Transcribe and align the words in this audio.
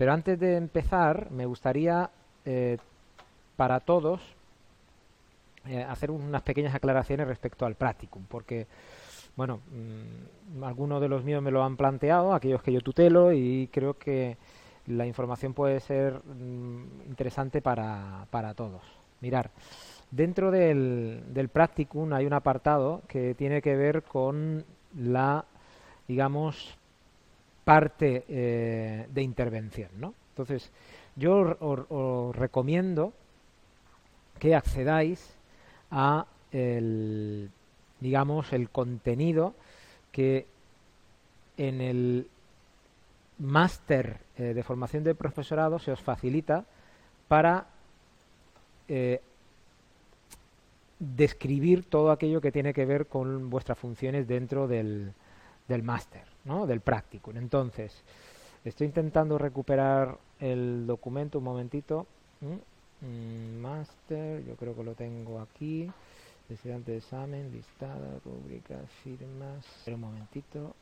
Pero 0.00 0.14
antes 0.14 0.40
de 0.40 0.56
empezar, 0.56 1.30
me 1.30 1.44
gustaría 1.44 2.08
eh, 2.46 2.78
para 3.54 3.80
todos 3.80 4.22
eh, 5.66 5.82
hacer 5.82 6.10
unas 6.10 6.40
pequeñas 6.40 6.74
aclaraciones 6.74 7.28
respecto 7.28 7.66
al 7.66 7.74
practicum, 7.74 8.24
porque, 8.26 8.66
bueno, 9.36 9.58
mm, 9.58 10.64
algunos 10.64 11.02
de 11.02 11.08
los 11.08 11.22
míos 11.22 11.42
me 11.42 11.50
lo 11.50 11.62
han 11.62 11.76
planteado, 11.76 12.32
aquellos 12.32 12.62
que 12.62 12.72
yo 12.72 12.80
tutelo, 12.80 13.34
y 13.34 13.68
creo 13.70 13.98
que 13.98 14.38
la 14.86 15.04
información 15.04 15.52
puede 15.52 15.80
ser 15.80 16.14
mm, 16.24 17.02
interesante 17.06 17.60
para, 17.60 18.24
para 18.30 18.54
todos. 18.54 18.80
Mirar, 19.20 19.50
dentro 20.10 20.50
del, 20.50 21.24
del 21.28 21.50
practicum 21.50 22.14
hay 22.14 22.24
un 22.24 22.32
apartado 22.32 23.02
que 23.06 23.34
tiene 23.34 23.60
que 23.60 23.76
ver 23.76 24.02
con 24.04 24.64
la, 24.96 25.44
digamos, 26.08 26.79
parte 27.64 28.24
eh, 28.28 29.06
de 29.10 29.22
intervención, 29.22 29.90
¿no? 29.98 30.14
Entonces, 30.30 30.70
yo 31.16 31.56
os, 31.60 32.36
recomiendo 32.36 33.12
que 34.38 34.54
accedáis 34.54 35.36
a 35.90 36.26
el, 36.52 37.50
digamos, 38.00 38.52
el 38.52 38.70
contenido 38.70 39.54
que 40.12 40.46
en 41.56 41.80
el 41.80 42.26
máster 43.38 44.18
eh, 44.36 44.54
de 44.54 44.62
formación 44.62 45.04
de 45.04 45.14
profesorado 45.14 45.78
se 45.78 45.92
os 45.92 46.00
facilita 46.00 46.64
para 47.28 47.66
eh, 48.88 49.20
describir 50.98 51.84
todo 51.84 52.10
aquello 52.10 52.40
que 52.40 52.52
tiene 52.52 52.74
que 52.74 52.84
ver 52.84 53.06
con 53.06 53.50
vuestras 53.50 53.78
funciones 53.78 54.28
dentro 54.28 54.68
del, 54.68 55.12
del 55.68 55.82
máster, 55.82 56.24
del 56.44 56.80
práctico. 56.80 57.30
Entonces, 57.32 58.02
estoy 58.64 58.86
intentando 58.86 59.38
recuperar 59.38 60.18
el 60.40 60.86
documento 60.86 61.38
un 61.38 61.44
momentito. 61.44 62.06
Mm, 62.40 63.60
máster, 63.60 64.44
yo 64.44 64.56
creo 64.56 64.74
que 64.74 64.84
lo 64.84 64.94
tengo 64.94 65.40
aquí. 65.40 65.90
Estudiante 66.48 66.92
de 66.92 66.98
examen, 66.98 67.52
listada, 67.52 68.18
rubricas, 68.24 68.90
firmas. 69.04 69.64
un 69.86 70.00
momentito. 70.00 70.74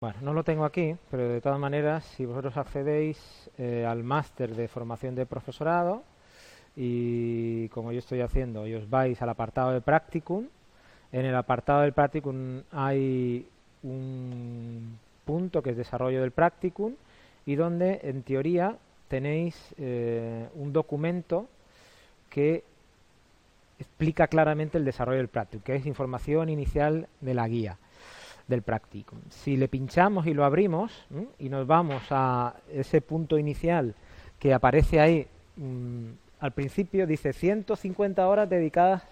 Bueno, 0.00 0.18
no 0.20 0.32
lo 0.34 0.44
tengo 0.44 0.64
aquí, 0.64 0.96
pero 1.10 1.28
de 1.28 1.40
todas 1.40 1.58
maneras, 1.58 2.04
si 2.04 2.26
vosotros 2.26 2.56
accedéis 2.56 3.50
eh, 3.56 3.86
al 3.86 4.02
máster 4.02 4.54
de 4.54 4.68
formación 4.68 5.14
de 5.14 5.26
profesorado 5.26 6.02
y 6.74 7.68
como 7.70 7.92
yo 7.92 8.00
estoy 8.00 8.20
haciendo, 8.20 8.66
y 8.66 8.74
os 8.74 8.90
vais 8.90 9.20
al 9.22 9.30
apartado 9.30 9.72
de 9.72 9.80
practicum, 9.80 10.48
en 11.16 11.24
el 11.24 11.34
apartado 11.34 11.80
del 11.80 11.94
practicum 11.94 12.60
hay 12.72 13.46
un 13.82 14.98
punto 15.24 15.62
que 15.62 15.70
es 15.70 15.76
desarrollo 15.76 16.20
del 16.20 16.30
practicum 16.30 16.92
y 17.46 17.54
donde 17.54 18.00
en 18.02 18.22
teoría 18.22 18.76
tenéis 19.08 19.56
eh, 19.78 20.46
un 20.54 20.74
documento 20.74 21.46
que 22.28 22.64
explica 23.78 24.26
claramente 24.26 24.76
el 24.76 24.84
desarrollo 24.84 25.16
del 25.16 25.28
practicum, 25.28 25.62
que 25.62 25.76
es 25.76 25.86
información 25.86 26.50
inicial 26.50 27.08
de 27.22 27.32
la 27.32 27.48
guía 27.48 27.78
del 28.46 28.60
practicum. 28.60 29.18
Si 29.30 29.56
le 29.56 29.68
pinchamos 29.68 30.26
y 30.26 30.34
lo 30.34 30.44
abrimos 30.44 30.92
y 31.38 31.48
nos 31.48 31.66
vamos 31.66 32.02
a 32.10 32.56
ese 32.70 33.00
punto 33.00 33.38
inicial 33.38 33.94
que 34.38 34.52
aparece 34.52 35.00
ahí 35.00 35.26
mm, 35.56 36.08
al 36.40 36.52
principio, 36.52 37.06
dice 37.06 37.32
150 37.32 38.28
horas 38.28 38.50
dedicadas 38.50 39.02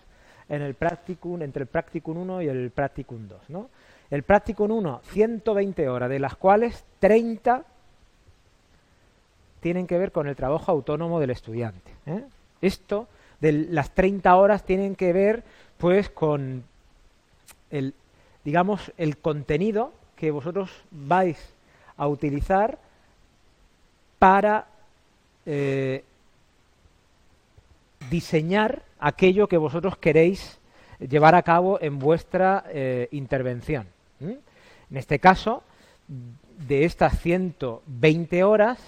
en 0.49 0.63
el 0.63 0.75
practicum, 0.75 1.43
entre 1.43 1.63
el 1.63 1.69
practicum 1.69 2.19
1 2.19 2.43
y 2.43 2.49
el 2.49 2.71
practicum 2.71 3.29
2. 3.29 3.51
¿no? 3.51 3.69
El 4.11 4.23
practicum 4.23 4.71
1, 4.71 5.01
120 5.05 5.89
horas, 5.89 6.11
de 6.11 6.19
las 6.19 6.37
cuales 6.37 6.85
30 7.01 7.65
tienen 9.61 9.87
que 9.87 9.99
ver 9.99 10.13
con 10.13 10.29
el 10.29 10.37
trabajo 10.37 10.71
autónomo 10.71 11.21
del 11.21 11.31
estudiante. 11.31 11.91
¿eh? 12.07 12.23
Esto 12.61 13.09
de 13.41 13.53
las 13.53 13.91
30 13.93 14.35
horas 14.37 14.65
tienen 14.65 14.95
que 14.95 15.13
ver 15.13 15.43
pues 15.79 16.09
con 16.09 16.65
el 17.71 17.95
digamos 18.45 18.93
el 18.99 19.17
contenido 19.19 19.93
que 20.17 20.31
vosotros 20.31 20.71
vais 20.91 21.39
a 21.97 22.07
utilizar 22.07 22.79
para 24.19 24.67
eh, 25.47 26.05
diseñar 28.11 28.83
aquello 28.99 29.49
que 29.49 29.57
vosotros 29.57 29.97
queréis 29.97 30.59
llevar 30.99 31.35
a 31.35 31.43
cabo 31.43 31.79
en 31.81 31.99
vuestra 31.99 32.65
eh, 32.69 33.09
intervención. 33.13 33.87
En 34.21 34.97
este 34.97 35.19
caso, 35.19 35.63
de 36.07 36.85
estas 36.85 37.19
120 37.21 38.45
horas, 38.45 38.79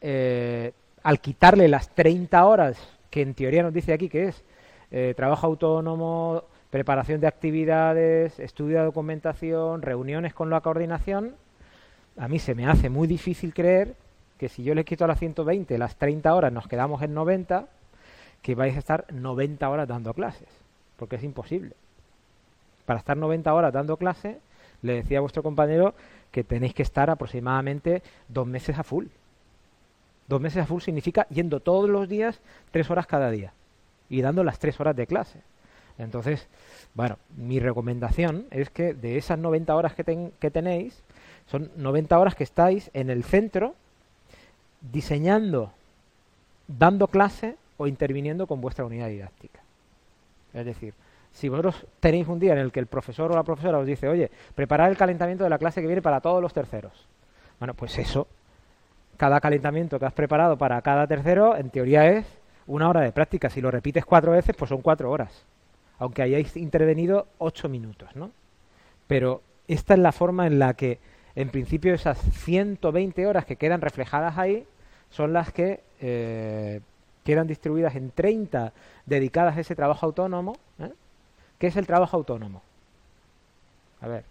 eh, 0.00 0.72
al 1.02 1.20
quitarle 1.20 1.68
las 1.68 1.94
30 1.94 2.44
horas 2.44 2.78
que 3.10 3.22
en 3.22 3.34
teoría 3.34 3.62
nos 3.62 3.72
dice 3.72 3.92
aquí 3.92 4.08
que 4.08 4.28
es 4.28 4.44
eh, 4.90 5.14
trabajo 5.16 5.46
autónomo, 5.46 6.44
preparación 6.70 7.20
de 7.20 7.26
actividades, 7.26 8.38
estudio 8.38 8.78
de 8.78 8.84
documentación, 8.84 9.82
reuniones 9.82 10.34
con 10.34 10.50
la 10.50 10.60
coordinación, 10.60 11.34
a 12.16 12.28
mí 12.28 12.38
se 12.38 12.54
me 12.54 12.66
hace 12.66 12.90
muy 12.90 13.06
difícil 13.06 13.54
creer 13.54 13.94
que 14.38 14.48
si 14.48 14.62
yo 14.62 14.74
le 14.74 14.84
quito 14.84 15.06
las 15.06 15.18
120 15.18 15.78
las 15.78 15.96
30 15.96 16.34
horas 16.34 16.52
nos 16.52 16.68
quedamos 16.68 17.02
en 17.02 17.14
90, 17.14 17.66
que 18.42 18.54
vais 18.54 18.74
a 18.76 18.78
estar 18.78 19.06
90 19.12 19.68
horas 19.68 19.88
dando 19.88 20.14
clases, 20.14 20.48
porque 20.96 21.16
es 21.16 21.24
imposible. 21.24 21.74
Para 22.86 23.00
estar 23.00 23.16
90 23.16 23.52
horas 23.52 23.72
dando 23.72 23.96
clase, 23.96 24.38
le 24.82 24.94
decía 24.94 25.18
a 25.18 25.20
vuestro 25.22 25.42
compañero 25.42 25.94
que 26.30 26.44
tenéis 26.44 26.74
que 26.74 26.82
estar 26.82 27.10
aproximadamente 27.10 28.02
dos 28.28 28.46
meses 28.46 28.78
a 28.78 28.84
full. 28.84 29.06
Dos 30.28 30.40
meses 30.40 30.62
a 30.62 30.66
full 30.66 30.80
significa 30.80 31.26
yendo 31.30 31.60
todos 31.60 31.88
los 31.88 32.08
días 32.08 32.40
tres 32.70 32.90
horas 32.90 33.06
cada 33.06 33.30
día 33.30 33.52
y 34.08 34.20
dando 34.20 34.44
las 34.44 34.58
tres 34.58 34.78
horas 34.80 34.96
de 34.96 35.06
clase. 35.06 35.40
Entonces, 35.98 36.46
bueno, 36.94 37.18
mi 37.36 37.58
recomendación 37.58 38.46
es 38.50 38.70
que 38.70 38.94
de 38.94 39.18
esas 39.18 39.38
90 39.38 39.74
horas 39.74 39.94
que, 39.94 40.30
que 40.38 40.50
tenéis, 40.50 41.02
son 41.46 41.70
90 41.76 42.18
horas 42.18 42.34
que 42.34 42.44
estáis 42.44 42.90
en 42.94 43.10
el 43.10 43.24
centro 43.24 43.74
diseñando, 44.80 45.72
dando 46.68 47.08
clase 47.08 47.56
o 47.78 47.86
interviniendo 47.86 48.46
con 48.46 48.60
vuestra 48.60 48.84
unidad 48.84 49.08
didáctica. 49.08 49.60
Es 50.52 50.66
decir, 50.66 50.94
si 51.32 51.48
vosotros 51.48 51.86
tenéis 52.00 52.28
un 52.28 52.38
día 52.38 52.52
en 52.52 52.58
el 52.58 52.72
que 52.72 52.80
el 52.80 52.86
profesor 52.86 53.32
o 53.32 53.34
la 53.34 53.42
profesora 53.42 53.78
os 53.78 53.86
dice, 53.86 54.08
oye, 54.08 54.30
preparar 54.54 54.90
el 54.90 54.96
calentamiento 54.96 55.44
de 55.44 55.50
la 55.50 55.58
clase 55.58 55.80
que 55.80 55.86
viene 55.86 56.02
para 56.02 56.20
todos 56.20 56.42
los 56.42 56.52
terceros. 56.52 57.06
Bueno, 57.58 57.74
pues 57.74 57.98
eso, 57.98 58.26
cada 59.16 59.40
calentamiento 59.40 59.98
que 59.98 60.06
has 60.06 60.12
preparado 60.12 60.58
para 60.58 60.80
cada 60.82 61.06
tercero, 61.06 61.56
en 61.56 61.70
teoría 61.70 62.06
es 62.06 62.26
una 62.66 62.88
hora 62.88 63.00
de 63.00 63.12
práctica. 63.12 63.50
Si 63.50 63.60
lo 63.60 63.70
repites 63.70 64.04
cuatro 64.04 64.32
veces, 64.32 64.54
pues 64.56 64.68
son 64.68 64.82
cuatro 64.82 65.10
horas. 65.10 65.44
Aunque 65.98 66.22
hayáis 66.22 66.56
intervenido 66.56 67.26
ocho 67.38 67.68
minutos, 67.68 68.14
¿no? 68.14 68.30
Pero 69.06 69.42
esta 69.66 69.94
es 69.94 70.00
la 70.00 70.12
forma 70.12 70.46
en 70.46 70.58
la 70.58 70.74
que, 70.74 70.98
en 71.34 71.50
principio, 71.50 71.94
esas 71.94 72.18
120 72.18 73.26
horas 73.26 73.44
que 73.44 73.56
quedan 73.56 73.80
reflejadas 73.80 74.38
ahí 74.38 74.66
son 75.10 75.32
las 75.32 75.52
que 75.52 75.80
eh, 76.00 76.80
quedan 77.28 77.46
distribuidas 77.46 77.94
en 77.94 78.10
30 78.10 78.72
dedicadas 79.04 79.54
a 79.54 79.60
ese 79.60 79.76
trabajo 79.76 80.06
autónomo. 80.06 80.56
¿eh? 80.78 80.94
¿Qué 81.58 81.66
es 81.66 81.76
el 81.76 81.86
trabajo 81.86 82.16
autónomo? 82.16 82.62
A 84.00 84.08
ver, 84.08 84.24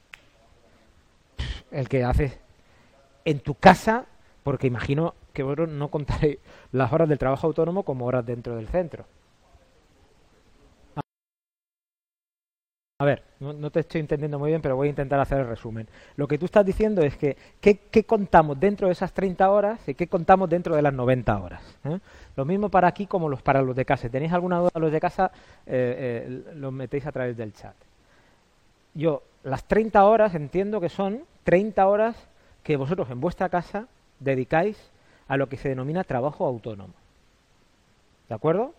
el 1.70 1.88
que 1.88 2.04
haces 2.04 2.40
en 3.24 3.40
tu 3.42 3.54
casa, 3.54 4.06
porque 4.44 4.66
imagino 4.66 5.14
que 5.32 5.44
vosotros 5.44 5.70
no 5.70 5.90
contaréis 5.90 6.40
las 6.72 6.92
horas 6.92 7.08
del 7.08 7.20
trabajo 7.20 7.46
autónomo 7.46 7.84
como 7.84 8.08
horas 8.08 8.26
dentro 8.26 8.56
del 8.56 8.68
centro. 8.68 9.06
A 13.00 13.06
ver, 13.06 13.22
no, 13.40 13.70
te 13.70 13.82
estoy 13.82 14.02
entendiendo 14.02 14.40
muy 14.40 14.50
bien, 14.50 14.60
pero 14.60 14.76
voy 14.76 14.88
a 14.88 14.90
intentar 14.90 15.20
hacer 15.20 15.42
el 15.42 15.48
resumen. 15.48 15.88
Lo 16.16 16.28
que 16.28 16.40
tú 16.40 16.46
estás 16.46 16.66
diciendo 16.66 17.04
es 17.04 17.16
que 17.16 17.38
¿qué, 17.62 18.04
contamos 18.04 18.60
dentro 18.60 18.88
de 18.88 18.94
esas 18.94 19.14
30 19.14 19.52
horas 19.52 19.88
y 19.88 19.94
qué 19.94 20.08
contamos 20.08 20.50
dentro 20.50 20.76
de 20.76 20.82
las 20.82 20.92
90 20.92 21.40
horas? 21.40 21.62
¿eh? 21.84 22.00
Lo 22.36 22.44
mismo 22.44 22.70
para 22.70 22.88
aquí 22.88 23.06
como 23.06 23.30
los 23.30 23.44
para 23.44 23.62
los 23.62 23.76
de 23.76 23.86
casa. 23.86 24.08
Si 24.08 24.10
tenéis 24.10 24.34
alguna 24.34 24.58
duda 24.58 24.72
los 24.80 24.92
de 24.92 25.00
casa, 25.00 25.30
eh, 25.68 26.26
eh, 26.28 26.54
lo 26.56 26.72
metéis 26.72 27.06
a 27.06 27.12
través 27.12 27.38
del 27.38 27.54
chat. 27.54 27.76
Yo, 28.96 29.22
las 29.44 29.64
30 29.66 30.04
horas 30.04 30.34
entiendo 30.34 30.82
que 30.82 30.90
son 30.90 31.22
30 31.44 31.88
horas 31.88 32.16
que 32.64 32.78
vosotros 32.78 33.12
en 33.12 33.22
vuestra 33.22 33.48
casa 33.50 33.86
dedicáis 34.20 34.76
a 35.28 35.38
lo 35.38 35.50
que 35.50 35.58
se 35.58 35.70
denomina 35.70 36.04
trabajo 36.04 36.48
autónomo. 36.48 36.96
¿De 38.28 38.34
acuerdo? 38.34 38.74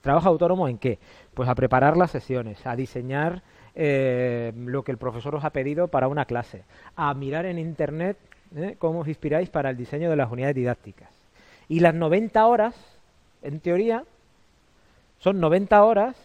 ¿Trabajo 0.00 0.28
autónomo 0.28 0.68
en 0.68 0.78
qué? 0.78 0.98
Pues 1.34 1.48
a 1.48 1.54
preparar 1.54 1.96
las 1.96 2.10
sesiones, 2.10 2.66
a 2.66 2.76
diseñar 2.76 3.42
eh, 3.74 4.52
lo 4.56 4.82
que 4.82 4.92
el 4.92 4.98
profesor 4.98 5.34
os 5.34 5.44
ha 5.44 5.50
pedido 5.50 5.88
para 5.88 6.08
una 6.08 6.24
clase, 6.24 6.64
a 6.96 7.12
mirar 7.14 7.46
en 7.46 7.58
Internet 7.58 8.16
¿eh? 8.56 8.76
cómo 8.78 9.00
os 9.00 9.08
inspiráis 9.08 9.50
para 9.50 9.70
el 9.70 9.76
diseño 9.76 10.10
de 10.10 10.16
las 10.16 10.30
unidades 10.30 10.56
didácticas. 10.56 11.10
Y 11.68 11.80
las 11.80 11.94
90 11.94 12.46
horas, 12.46 12.74
en 13.42 13.60
teoría, 13.60 14.04
son 15.18 15.40
90 15.40 15.84
horas 15.84 16.16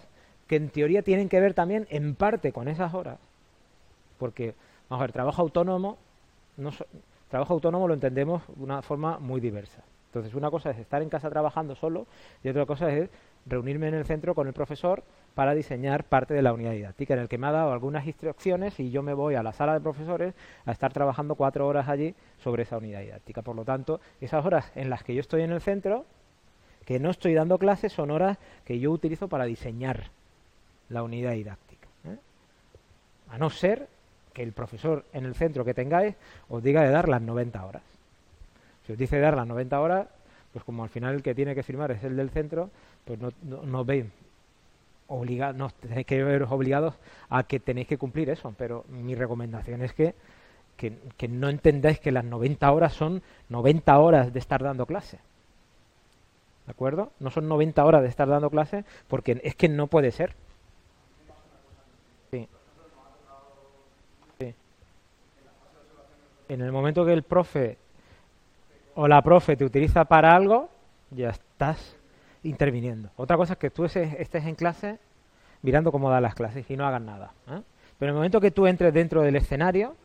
que 0.47 0.55
en 0.55 0.69
teoría 0.69 1.01
tienen 1.01 1.29
que 1.29 1.39
ver 1.39 1.53
también 1.53 1.87
en 1.89 2.15
parte 2.15 2.51
con 2.51 2.67
esas 2.67 2.93
horas, 2.93 3.17
porque 4.17 4.55
Vamos 4.89 5.01
a 5.01 5.05
ver, 5.05 5.11
trabajo 5.13 5.41
autónomo, 5.41 5.97
no 6.57 6.69
trabajo 7.29 7.53
autónomo 7.53 7.87
lo 7.87 7.95
entendemos 7.95 8.43
de 8.55 8.63
una 8.63 8.81
forma 8.81 9.17
muy 9.17 9.41
diversa. 9.41 9.81
Entonces, 10.07 10.33
una 10.35 10.51
cosa 10.51 10.69
es 10.69 10.77
estar 10.77 11.01
en 11.01 11.09
casa 11.09 11.29
trabajando 11.29 11.75
solo 11.75 12.05
y 12.43 12.49
otra 12.49 12.65
cosa 12.65 12.89
es 12.91 13.09
reunirme 13.45 13.87
en 13.87 13.93
el 13.93 14.05
centro 14.05 14.33
con 14.33 14.47
el 14.47 14.53
profesor 14.53 15.03
para 15.35 15.53
diseñar 15.53 16.05
parte 16.05 16.33
de 16.33 16.41
la 16.41 16.53
unidad 16.53 16.71
didáctica, 16.71 17.13
en 17.13 17.19
el 17.19 17.27
que 17.27 17.37
me 17.37 17.47
ha 17.47 17.51
dado 17.51 17.71
algunas 17.71 18.07
instrucciones 18.07 18.79
y 18.79 18.89
yo 18.89 19.03
me 19.03 19.13
voy 19.13 19.35
a 19.35 19.43
la 19.43 19.53
sala 19.53 19.73
de 19.73 19.81
profesores 19.81 20.33
a 20.65 20.71
estar 20.71 20.93
trabajando 20.93 21.35
cuatro 21.35 21.67
horas 21.67 21.89
allí 21.89 22.15
sobre 22.39 22.63
esa 22.63 22.77
unidad 22.77 23.01
didáctica. 23.01 23.41
Por 23.41 23.55
lo 23.55 23.65
tanto, 23.65 23.99
esas 24.21 24.45
horas 24.45 24.71
en 24.75 24.89
las 24.89 25.03
que 25.03 25.13
yo 25.13 25.21
estoy 25.21 25.41
en 25.41 25.51
el 25.51 25.61
centro, 25.61 26.05
que 26.85 26.99
no 26.99 27.09
estoy 27.09 27.33
dando 27.33 27.57
clases, 27.57 27.93
son 27.93 28.11
horas 28.11 28.37
que 28.63 28.79
yo 28.79 28.91
utilizo 28.91 29.27
para 29.27 29.45
diseñar 29.45 30.09
la 30.89 31.03
unidad 31.03 31.33
didáctica. 31.33 31.87
¿eh? 32.05 32.17
A 33.29 33.37
no 33.37 33.49
ser 33.49 33.87
que 34.33 34.43
el 34.43 34.53
profesor 34.53 35.05
en 35.13 35.25
el 35.25 35.35
centro 35.35 35.65
que 35.65 35.73
tengáis 35.73 36.15
os 36.49 36.63
diga 36.63 36.81
de 36.83 36.89
dar 36.89 37.09
las 37.09 37.21
90 37.21 37.65
horas. 37.65 37.83
Si 38.85 38.93
os 38.93 38.97
dice 38.97 39.19
dar 39.19 39.35
las 39.35 39.47
90 39.47 39.79
horas, 39.79 40.07
pues 40.55 40.63
como 40.63 40.83
al 40.83 40.89
final 40.89 41.15
el 41.15 41.21
que 41.21 41.35
tiene 41.35 41.53
que 41.53 41.63
firmar 41.63 41.91
es 41.91 42.01
el 42.05 42.15
del 42.15 42.29
centro, 42.29 42.69
pues 43.03 43.19
no, 43.19 43.27
no, 43.43 43.63
no 43.63 43.85
tenéis 43.85 46.05
que 46.05 46.23
veros 46.23 46.49
obligados 46.49 46.95
a 47.27 47.43
que 47.43 47.59
tenéis 47.59 47.89
que 47.89 47.97
cumplir 47.97 48.29
eso, 48.29 48.55
pero 48.57 48.85
mi 48.87 49.15
recomendación 49.15 49.81
es 49.81 49.91
que, 49.91 50.15
que, 50.77 51.27
no 51.27 51.49
entendáis 51.49 51.99
que 51.99 52.09
las 52.09 52.23
90 52.23 52.71
horas 52.71 52.93
son 52.93 53.21
90 53.49 53.99
horas 53.99 54.31
de 54.31 54.39
estar 54.39 54.63
dando 54.63 54.85
clase. 54.85 55.19
¿De 56.67 56.71
acuerdo? 56.71 57.11
No 57.19 57.31
son 57.31 57.49
90 57.49 57.83
horas 57.83 58.03
de 58.03 58.07
estar 58.07 58.29
dando 58.29 58.49
clase 58.49 58.85
porque 59.09 59.41
es 59.43 59.55
que 59.55 59.67
no 59.67 59.87
puede 59.87 60.11
ser. 60.11 60.37
Sí. 62.31 62.47
En 66.47 66.61
el 66.61 66.71
momento 66.71 67.05
que 67.05 67.11
el 67.11 67.23
profe 67.23 67.77
o 68.95 69.07
la 69.07 69.21
profe 69.21 69.55
te 69.55 69.65
utiliza 69.65 70.05
para 70.05 70.35
algo, 70.35 70.69
ya 71.11 71.29
estás 71.29 71.95
interviniendo. 72.43 73.09
Otra 73.17 73.37
cosa 73.37 73.53
es 73.53 73.59
que 73.59 73.69
tú 73.69 73.85
estés 73.85 74.45
en 74.45 74.55
clase 74.55 74.99
mirando 75.61 75.91
cómo 75.91 76.09
dan 76.09 76.23
las 76.23 76.35
clases 76.35 76.69
y 76.69 76.77
no 76.77 76.85
hagas 76.85 77.01
nada. 77.01 77.33
¿eh? 77.47 77.61
Pero 77.97 78.09
en 78.09 78.09
el 78.09 78.15
momento 78.15 78.39
que 78.39 78.51
tú 78.51 78.67
entres 78.67 78.93
dentro 78.93 79.21
del 79.21 79.35
escenario, 79.35 79.95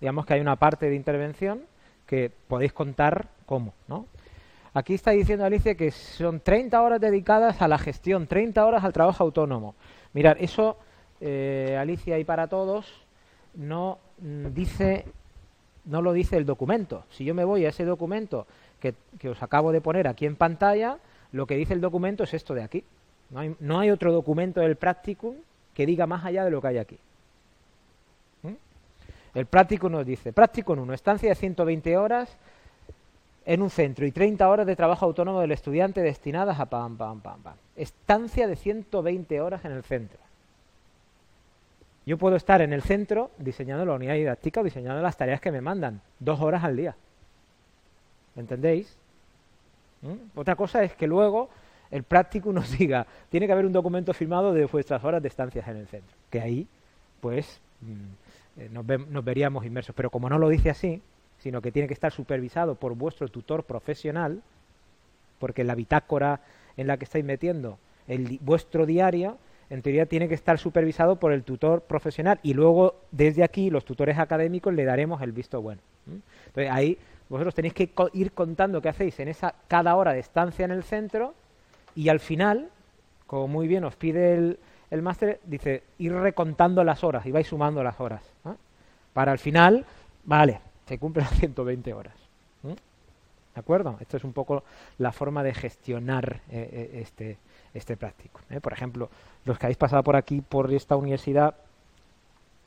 digamos 0.00 0.26
que 0.26 0.34
hay 0.34 0.40
una 0.40 0.56
parte 0.56 0.88
de 0.88 0.94
intervención 0.94 1.62
que 2.06 2.30
podéis 2.48 2.72
contar 2.72 3.28
cómo, 3.46 3.74
¿no? 3.88 4.06
Aquí 4.74 4.94
está 4.94 5.10
diciendo 5.10 5.44
Alicia 5.44 5.74
que 5.74 5.90
son 5.90 6.40
30 6.40 6.80
horas 6.80 7.00
dedicadas 7.00 7.60
a 7.60 7.68
la 7.68 7.76
gestión, 7.76 8.26
30 8.26 8.64
horas 8.64 8.84
al 8.84 8.92
trabajo 8.92 9.22
autónomo. 9.22 9.74
Mirad, 10.14 10.36
eso, 10.40 10.78
eh, 11.20 11.76
Alicia, 11.78 12.18
y 12.18 12.24
para 12.24 12.46
todos, 12.46 12.90
no 13.54 13.98
mm, 14.18 14.46
dice 14.54 15.04
no 15.84 16.02
lo 16.02 16.12
dice 16.12 16.36
el 16.36 16.46
documento. 16.46 17.04
Si 17.10 17.24
yo 17.24 17.34
me 17.34 17.44
voy 17.44 17.64
a 17.64 17.70
ese 17.70 17.84
documento 17.84 18.46
que, 18.80 18.94
os 19.28 19.42
acabo 19.42 19.72
de 19.72 19.80
poner 19.80 20.08
aquí 20.08 20.26
en 20.26 20.36
pantalla, 20.36 20.98
lo 21.32 21.46
que 21.46 21.56
dice 21.56 21.74
el 21.74 21.80
documento 21.80 22.24
es 22.24 22.34
esto 22.34 22.54
de 22.54 22.62
aquí. 22.62 22.84
No 23.60 23.78
hay, 23.78 23.90
otro 23.90 24.12
documento 24.12 24.60
del 24.60 24.76
practicum 24.76 25.36
que 25.74 25.86
diga 25.86 26.06
más 26.06 26.24
allá 26.24 26.44
de 26.44 26.50
lo 26.50 26.60
que 26.60 26.68
hay 26.68 26.78
aquí. 26.78 26.98
¿Mm? 28.42 28.54
El 29.34 29.46
practicum 29.46 29.92
nos 29.92 30.04
dice, 30.04 30.32
practicum 30.32 30.78
1, 30.80 30.92
estancia 30.92 31.30
de 31.30 31.34
120 31.34 31.96
horas 31.96 32.36
en 33.46 33.62
un 33.62 33.70
centro 33.70 34.06
y 34.06 34.12
30 34.12 34.48
horas 34.48 34.66
de 34.66 34.76
trabajo 34.76 35.06
autónomo 35.06 35.40
del 35.40 35.52
estudiante 35.52 36.02
destinadas 36.02 36.60
a 36.60 36.66
pam, 36.66 36.96
pam, 36.96 37.20
pam, 37.20 37.42
pam. 37.42 37.54
Estancia 37.74 38.46
de 38.46 38.56
120 38.56 39.40
horas 39.40 39.64
en 39.64 39.72
el 39.72 39.82
centro. 39.82 40.18
Yo 42.04 42.18
puedo 42.18 42.36
estar 42.36 42.60
en 42.62 42.72
el 42.72 42.82
centro 42.82 43.30
diseñando 43.38 43.84
la 43.84 43.94
unidad 43.94 44.14
didáctica 44.14 44.60
o 44.60 44.64
diseñando 44.64 45.00
las 45.02 45.16
tareas 45.16 45.40
que 45.40 45.52
me 45.52 45.60
mandan, 45.60 46.00
dos 46.18 46.40
horas 46.40 46.64
al 46.64 46.76
día. 46.76 46.96
¿Entendéis? 48.36 48.96
¿Mm? 50.02 50.38
Otra 50.38 50.56
cosa 50.56 50.82
es 50.82 50.94
que 50.94 51.06
luego 51.06 51.48
el 51.90 52.02
práctico 52.02 52.52
nos 52.52 52.70
diga, 52.78 53.06
tiene 53.28 53.46
que 53.46 53.52
haber 53.52 53.66
un 53.66 53.72
documento 53.72 54.12
firmado 54.12 54.52
de 54.52 54.64
vuestras 54.66 55.04
horas 55.04 55.22
de 55.22 55.28
estancias 55.28 55.66
en 55.68 55.76
el 55.76 55.86
centro. 55.86 56.16
Que 56.30 56.40
ahí, 56.40 56.66
pues, 57.20 57.60
mm, 57.80 58.60
eh, 58.60 58.68
nos, 58.72 58.84
nos 59.08 59.24
veríamos 59.24 59.64
inmersos. 59.64 59.94
Pero 59.94 60.10
como 60.10 60.28
no 60.28 60.38
lo 60.38 60.48
dice 60.48 60.70
así, 60.70 61.00
sino 61.38 61.62
que 61.62 61.70
tiene 61.70 61.88
que 61.88 61.94
estar 61.94 62.12
supervisado 62.12 62.74
por 62.74 62.94
vuestro 62.94 63.28
tutor 63.28 63.64
profesional, 63.64 64.42
porque 65.38 65.64
la 65.64 65.74
bitácora 65.74 66.40
en 66.76 66.86
la 66.86 66.96
que 66.96 67.04
estáis 67.04 67.24
metiendo 67.24 67.78
el, 68.08 68.38
vuestro 68.40 68.86
diario 68.86 69.38
en 69.72 69.80
teoría 69.80 70.04
tiene 70.04 70.28
que 70.28 70.34
estar 70.34 70.58
supervisado 70.58 71.16
por 71.16 71.32
el 71.32 71.44
tutor 71.44 71.80
profesional 71.80 72.38
y 72.42 72.52
luego 72.52 72.96
desde 73.10 73.42
aquí 73.42 73.70
los 73.70 73.86
tutores 73.86 74.18
académicos 74.18 74.74
le 74.74 74.84
daremos 74.84 75.22
el 75.22 75.32
visto 75.32 75.62
bueno. 75.62 75.80
Entonces 76.06 76.70
ahí 76.70 76.98
vosotros 77.30 77.54
tenéis 77.54 77.72
que 77.72 77.90
ir 78.12 78.32
contando 78.32 78.82
qué 78.82 78.90
hacéis 78.90 79.18
en 79.20 79.28
esa 79.28 79.54
cada 79.68 79.96
hora 79.96 80.12
de 80.12 80.20
estancia 80.20 80.66
en 80.66 80.72
el 80.72 80.82
centro 80.82 81.32
y 81.94 82.10
al 82.10 82.20
final, 82.20 82.68
como 83.26 83.48
muy 83.48 83.66
bien 83.66 83.84
os 83.84 83.96
pide 83.96 84.34
el, 84.34 84.58
el 84.90 85.00
máster, 85.00 85.40
dice 85.44 85.84
ir 85.96 86.12
recontando 86.12 86.84
las 86.84 87.02
horas 87.02 87.24
y 87.24 87.32
vais 87.32 87.46
sumando 87.46 87.82
las 87.82 87.98
horas. 87.98 88.22
Para 89.14 89.32
al 89.32 89.38
final, 89.38 89.86
vale, 90.24 90.60
se 90.86 90.98
cumplen 90.98 91.24
las 91.24 91.38
120 91.38 91.94
horas. 91.94 92.14
¿De 92.62 93.60
acuerdo? 93.60 93.96
Esto 94.00 94.18
es 94.18 94.24
un 94.24 94.34
poco 94.34 94.64
la 94.98 95.12
forma 95.12 95.42
de 95.42 95.54
gestionar 95.54 96.40
eh, 96.50 96.68
eh, 96.72 97.00
este, 97.00 97.38
este 97.74 97.96
práctico. 97.96 98.40
¿eh? 98.50 98.60
Por 98.60 98.72
ejemplo, 98.72 99.08
los 99.44 99.58
que 99.58 99.66
habéis 99.66 99.78
pasado 99.78 100.02
por 100.02 100.16
aquí, 100.16 100.40
por 100.40 100.72
esta 100.72 100.96
universidad, 100.96 101.54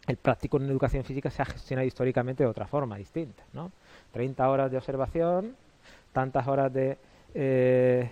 el 0.07 0.17
práctico 0.17 0.57
en 0.57 0.69
educación 0.69 1.03
física 1.03 1.29
se 1.29 1.41
ha 1.41 1.45
gestionado 1.45 1.87
históricamente 1.87 2.43
de 2.43 2.49
otra 2.49 2.67
forma, 2.67 2.97
distinta. 2.97 3.43
¿no? 3.53 3.71
30 4.11 4.49
horas 4.49 4.71
de 4.71 4.77
observación, 4.77 5.55
tantas 6.13 6.47
horas 6.47 6.71
de 6.73 6.97
eh, 7.33 8.09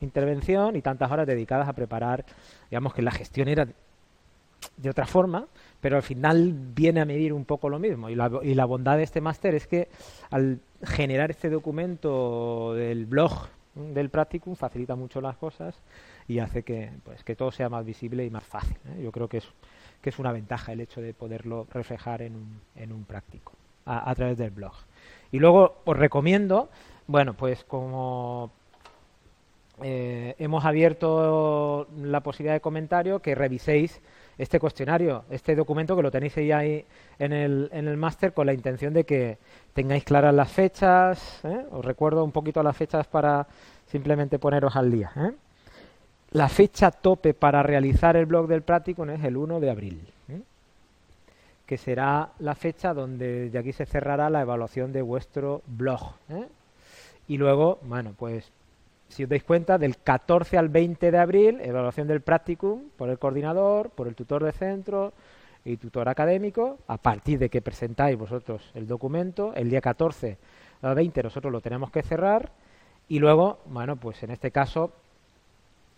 intervención 0.00 0.76
y 0.76 0.82
tantas 0.82 1.10
horas 1.10 1.26
dedicadas 1.26 1.68
a 1.68 1.72
preparar, 1.72 2.24
digamos 2.70 2.94
que 2.94 3.02
la 3.02 3.10
gestión 3.10 3.48
era 3.48 3.66
de 4.76 4.90
otra 4.90 5.06
forma, 5.06 5.46
pero 5.80 5.96
al 5.96 6.02
final 6.02 6.54
viene 6.74 7.00
a 7.00 7.04
medir 7.04 7.32
un 7.32 7.44
poco 7.44 7.68
lo 7.68 7.78
mismo. 7.78 8.08
Y 8.08 8.14
la, 8.14 8.30
y 8.42 8.54
la 8.54 8.64
bondad 8.64 8.96
de 8.96 9.02
este 9.02 9.20
máster 9.20 9.54
es 9.54 9.66
que 9.66 9.88
al 10.30 10.60
generar 10.82 11.30
este 11.30 11.50
documento 11.50 12.74
del 12.74 13.06
blog 13.06 13.48
del 13.74 14.08
practicum 14.08 14.54
facilita 14.54 14.94
mucho 14.94 15.20
las 15.20 15.36
cosas 15.36 15.74
y 16.26 16.38
hace 16.38 16.62
que, 16.62 16.90
pues, 17.04 17.22
que 17.24 17.36
todo 17.36 17.50
sea 17.50 17.68
más 17.68 17.84
visible 17.84 18.24
y 18.24 18.30
más 18.30 18.44
fácil. 18.44 18.76
¿eh? 18.86 19.02
Yo 19.02 19.12
creo 19.12 19.28
que 19.28 19.38
es, 19.38 19.48
que 20.00 20.10
es 20.10 20.18
una 20.18 20.32
ventaja 20.32 20.72
el 20.72 20.80
hecho 20.80 21.00
de 21.00 21.14
poderlo 21.14 21.66
reflejar 21.72 22.22
en 22.22 22.36
un, 22.36 22.60
en 22.76 22.92
un 22.92 23.04
práctico 23.04 23.52
a, 23.86 24.14
través 24.14 24.38
del 24.38 24.50
blog. 24.50 24.72
Y 25.32 25.38
luego 25.38 25.76
os 25.84 25.96
recomiendo, 25.96 26.70
bueno, 27.06 27.34
pues 27.34 27.64
como 27.64 28.50
eh, 29.82 30.34
hemos 30.38 30.64
abierto 30.64 31.88
la 31.98 32.20
posibilidad 32.20 32.54
de 32.54 32.60
comentario, 32.60 33.20
que 33.20 33.34
reviséis 33.34 34.00
este 34.38 34.58
cuestionario, 34.58 35.24
este 35.30 35.54
documento 35.54 35.96
que 35.96 36.02
lo 36.02 36.10
tenéis 36.10 36.36
ahí 36.38 36.84
en 37.18 37.32
el, 37.32 37.68
en 37.72 37.88
el 37.88 37.96
máster 37.96 38.32
con 38.32 38.46
la 38.46 38.52
intención 38.52 38.92
de 38.92 39.04
que 39.04 39.38
tengáis 39.72 40.04
claras 40.04 40.34
las 40.34 40.50
fechas. 40.50 41.40
¿eh? 41.44 41.66
Os 41.70 41.84
recuerdo 41.84 42.24
un 42.24 42.32
poquito 42.32 42.62
las 42.62 42.76
fechas 42.76 43.06
para 43.06 43.46
simplemente 43.86 44.38
poneros 44.38 44.74
al 44.76 44.90
día. 44.90 45.12
¿eh? 45.16 45.32
La 46.34 46.48
fecha 46.48 46.90
tope 46.90 47.32
para 47.32 47.62
realizar 47.62 48.16
el 48.16 48.26
blog 48.26 48.48
del 48.48 48.62
práctico 48.62 49.04
es 49.04 49.22
el 49.22 49.36
1 49.36 49.60
de 49.60 49.70
abril, 49.70 50.00
¿eh? 50.28 50.40
que 51.64 51.78
será 51.78 52.30
la 52.40 52.56
fecha 52.56 52.92
donde 52.92 53.50
de 53.50 53.56
aquí 53.56 53.72
se 53.72 53.86
cerrará 53.86 54.28
la 54.30 54.40
evaluación 54.40 54.92
de 54.92 55.00
vuestro 55.00 55.62
blog. 55.68 56.14
¿eh? 56.28 56.48
Y 57.28 57.38
luego, 57.38 57.78
bueno, 57.82 58.14
pues 58.18 58.50
si 59.08 59.22
os 59.22 59.30
dais 59.30 59.44
cuenta, 59.44 59.78
del 59.78 59.96
14 59.96 60.58
al 60.58 60.70
20 60.70 61.12
de 61.12 61.18
abril, 61.18 61.60
evaluación 61.60 62.08
del 62.08 62.20
practicum 62.20 62.88
por 62.96 63.10
el 63.10 63.18
coordinador, 63.20 63.90
por 63.90 64.08
el 64.08 64.16
tutor 64.16 64.42
de 64.42 64.50
centro 64.50 65.12
y 65.64 65.76
tutor 65.76 66.08
académico, 66.08 66.78
a 66.88 66.96
partir 66.96 67.38
de 67.38 67.48
que 67.48 67.62
presentáis 67.62 68.18
vosotros 68.18 68.72
el 68.74 68.88
documento, 68.88 69.54
el 69.54 69.70
día 69.70 69.80
14 69.80 70.36
al 70.82 70.96
20 70.96 71.22
nosotros 71.22 71.52
lo 71.52 71.60
tenemos 71.60 71.92
que 71.92 72.02
cerrar 72.02 72.50
y 73.08 73.20
luego, 73.20 73.60
bueno, 73.66 73.94
pues 73.94 74.20
en 74.24 74.32
este 74.32 74.50
caso 74.50 74.90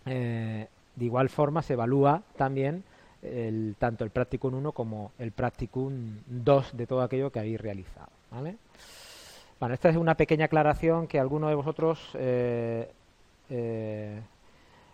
eh, 0.07 0.67
de 0.95 1.05
igual 1.05 1.29
forma 1.29 1.61
se 1.61 1.73
evalúa 1.73 2.23
también 2.35 2.83
el, 3.21 3.75
tanto 3.77 4.03
el 4.03 4.09
Practicum 4.09 4.53
1 4.55 4.71
como 4.71 5.11
el 5.19 5.31
Practicum 5.31 6.17
2 6.27 6.77
de 6.77 6.87
todo 6.87 7.01
aquello 7.01 7.31
que 7.31 7.39
habéis 7.39 7.59
realizado. 7.59 8.09
¿vale? 8.31 8.57
Bueno, 9.59 9.73
esta 9.73 9.89
es 9.89 9.97
una 9.97 10.15
pequeña 10.15 10.45
aclaración 10.45 11.07
que 11.07 11.19
alguno 11.19 11.49
de 11.49 11.55
vosotros 11.55 12.11
eh, 12.15 12.91
eh, 13.49 14.21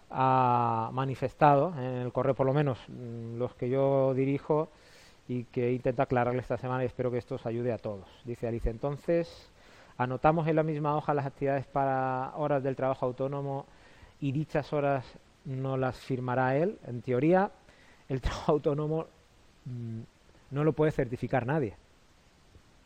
ha 0.09 0.89
manifestado 0.93 1.73
en 1.77 2.01
el 2.01 2.11
correo, 2.11 2.35
por 2.35 2.45
lo 2.45 2.53
menos 2.53 2.79
mm, 2.87 3.37
los 3.37 3.55
que 3.55 3.69
yo 3.69 4.13
dirijo, 4.13 4.69
y 5.27 5.45
que 5.45 5.71
intento 5.71 6.01
aclararle 6.01 6.41
esta 6.41 6.57
semana 6.57 6.83
y 6.83 6.87
espero 6.87 7.11
que 7.11 7.17
esto 7.17 7.35
os 7.35 7.45
ayude 7.45 7.71
a 7.71 7.77
todos. 7.77 8.05
Dice 8.25 8.47
Alice, 8.47 8.69
entonces, 8.69 9.49
anotamos 9.97 10.47
en 10.47 10.55
la 10.55 10.63
misma 10.63 10.95
hoja 10.95 11.13
las 11.13 11.25
actividades 11.25 11.65
para 11.65 12.33
horas 12.35 12.63
del 12.63 12.75
trabajo 12.75 13.05
autónomo 13.05 13.65
y 14.23 14.31
dichas 14.31 14.71
horas 14.71 15.03
no 15.43 15.75
las 15.75 15.97
firmará 15.97 16.55
él. 16.55 16.77
En 16.87 17.01
teoría, 17.01 17.51
el 18.07 18.21
trabajo 18.21 18.53
autónomo 18.53 19.05
mm, 19.65 19.99
no 20.51 20.63
lo 20.63 20.71
puede 20.71 20.93
certificar 20.93 21.45
nadie. 21.45 21.75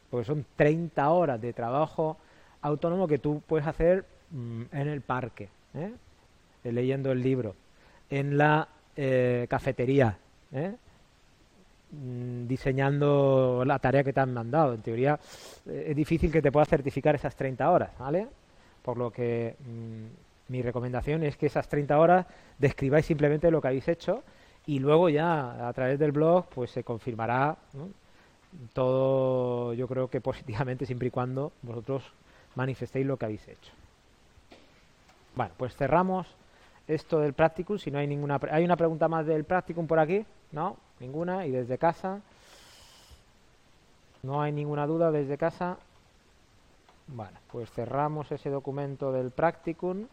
Porque 0.09 0.25
son 0.25 0.43
30 0.55 1.07
horas 1.07 1.39
de 1.39 1.53
trabajo 1.53 2.17
autónomo 2.61 3.07
que 3.07 3.19
tú 3.19 3.43
puedes 3.45 3.67
hacer 3.67 4.03
mm, 4.31 4.63
en 4.71 4.87
el 4.87 5.01
parque, 5.01 5.49
¿eh? 5.75 5.93
leyendo 6.63 7.11
el 7.11 7.21
libro, 7.21 7.53
en 8.09 8.35
la 8.35 8.67
eh, 8.95 9.45
cafetería, 9.47 10.17
¿eh? 10.51 10.73
Mm, 11.91 12.47
diseñando 12.47 13.63
la 13.63 13.77
tarea 13.77 14.03
que 14.03 14.11
te 14.11 14.21
han 14.21 14.33
mandado. 14.33 14.73
En 14.73 14.81
teoría 14.81 15.19
es 15.67 15.95
difícil 15.95 16.31
que 16.31 16.41
te 16.41 16.51
puedas 16.51 16.67
certificar 16.67 17.13
esas 17.13 17.35
30 17.35 17.69
horas, 17.69 17.91
¿vale? 17.99 18.27
Por 18.81 18.97
lo 18.97 19.11
que 19.11 19.55
mi 20.49 20.61
recomendación 20.61 21.23
es 21.23 21.37
que 21.37 21.47
esas 21.47 21.67
30 21.67 21.97
horas 21.97 22.25
describáis 22.57 23.05
simplemente 23.05 23.51
lo 23.51 23.61
que 23.61 23.67
habéis 23.67 23.87
hecho 23.87 24.23
y 24.65 24.79
luego 24.79 25.09
ya 25.09 25.67
a 25.67 25.73
través 25.73 25.99
del 25.99 26.11
blog 26.11 26.45
pues 26.47 26.71
se 26.71 26.83
confirmará 26.83 27.57
todo 28.73 29.73
yo 29.73 29.87
creo 29.87 30.09
que 30.09 30.21
positivamente 30.21 30.85
siempre 30.85 31.09
y 31.09 31.11
cuando 31.11 31.51
vosotros 31.61 32.03
manifestéis 32.55 33.05
lo 33.05 33.17
que 33.17 33.25
habéis 33.25 33.47
hecho. 33.47 33.71
Bueno, 35.35 35.53
pues 35.57 35.75
cerramos 35.75 36.27
esto 36.87 37.19
del 37.19 37.33
practicum, 37.33 37.77
si 37.77 37.91
no 37.91 37.99
hay 37.99 38.07
ninguna... 38.07 38.39
¿Hay 38.49 38.63
una 38.63 38.75
pregunta 38.75 39.07
más 39.07 39.25
del 39.25 39.43
practicum 39.43 39.85
por 39.85 39.99
aquí? 39.99 40.25
¿No? 40.51 40.77
Ninguna. 40.99 41.45
¿Y 41.45 41.51
desde 41.51 41.77
casa? 41.77 42.21
No 44.23 44.41
hay 44.41 44.51
ninguna 44.51 44.87
duda 44.87 45.11
desde 45.11 45.37
casa. 45.37 45.77
Bueno, 47.07 47.37
pues 47.51 47.69
cerramos 47.71 48.31
ese 48.31 48.49
documento 48.49 49.11
del 49.11 49.31
practicum. 49.31 50.07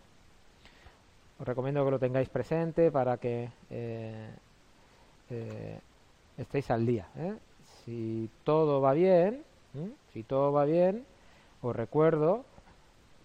Os 1.38 1.46
recomiendo 1.46 1.84
que 1.84 1.90
lo 1.90 1.98
tengáis 1.98 2.28
presente 2.28 2.92
para 2.92 3.16
que 3.16 3.50
eh, 3.70 4.30
eh, 5.30 5.78
estéis 6.38 6.70
al 6.70 6.86
día. 6.86 7.08
¿eh? 7.16 7.34
Si 7.84 8.30
todo 8.44 8.80
va 8.80 8.92
bien, 8.92 9.42
si 10.12 10.22
todo 10.22 10.52
va 10.52 10.64
bien, 10.64 11.04
os 11.60 11.74
recuerdo 11.74 12.44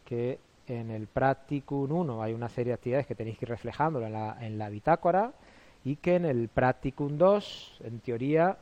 que 0.06 0.40
en 0.68 0.90
el 0.90 1.08
Practicum 1.08 1.92
1 1.92 2.24
hay 2.24 2.34
una 2.34 2.50
serie 2.50 2.72
de 2.72 2.76
actividades 2.76 3.06
que 3.06 3.16
tenéis 3.16 3.38
que 3.38 3.46
ir 3.46 3.50
reflejando 3.50 4.02
en 4.02 4.14
la, 4.14 4.38
en 4.42 4.58
la 4.58 4.70
bitácora 4.70 5.34
y 5.86 5.98
que 5.98 6.16
en 6.16 6.26
el 6.26 6.48
Practicum 6.48 7.18
2, 7.18 7.82
en 7.84 8.00
teoría, 8.00 8.58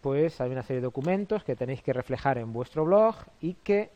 pues 0.00 0.40
hay 0.40 0.50
una 0.50 0.62
serie 0.62 0.80
de 0.80 0.86
documentos 0.86 1.44
que 1.44 1.54
tenéis 1.54 1.82
que 1.82 1.92
reflejar 1.92 2.38
en 2.38 2.52
vuestro 2.52 2.84
blog 2.86 3.14
y 3.40 3.54
que 3.54 3.90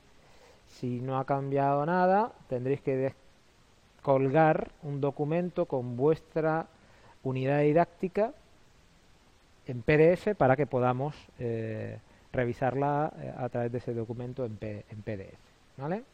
si 0.66 1.00
no 1.00 1.18
ha 1.18 1.24
cambiado 1.24 1.84
nada 1.86 2.32
tendréis 2.48 2.80
que 2.80 3.14
colgar 4.02 4.70
un 4.82 5.00
documento 5.00 5.66
con 5.66 5.96
vuestra 5.96 6.66
unidad 7.22 7.60
didáctica 7.60 8.32
en 9.66 9.82
PDF 9.82 10.34
para 10.36 10.56
que 10.56 10.66
podamos 10.66 11.14
eh, 11.38 11.98
revisarla 12.32 13.12
eh, 13.18 13.34
a 13.36 13.48
través 13.48 13.72
de 13.72 13.78
ese 13.78 13.94
documento 13.94 14.44
en, 14.44 14.56
PDF. 14.56 15.38
¿vale? 15.76 16.04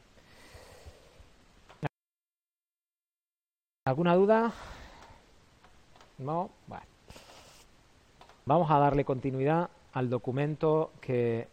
¿Alguna 3.85 4.15
duda? 4.15 4.53
No. 6.19 6.51
Bueno. 6.67 6.85
Vamos 8.47 8.71
a 8.71 8.79
darle 8.79 9.05
continuidad 9.05 9.71
al 9.93 10.09
documento 10.11 10.93
que 11.01 11.49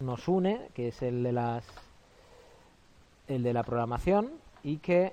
nos 0.00 0.28
une, 0.28 0.68
que 0.74 0.88
es 0.88 1.02
el 1.02 1.22
de 1.22 1.32
las 1.32 1.83
el 3.28 3.42
de 3.42 3.52
la 3.52 3.62
programación 3.62 4.30
y 4.62 4.78
que 4.78 5.12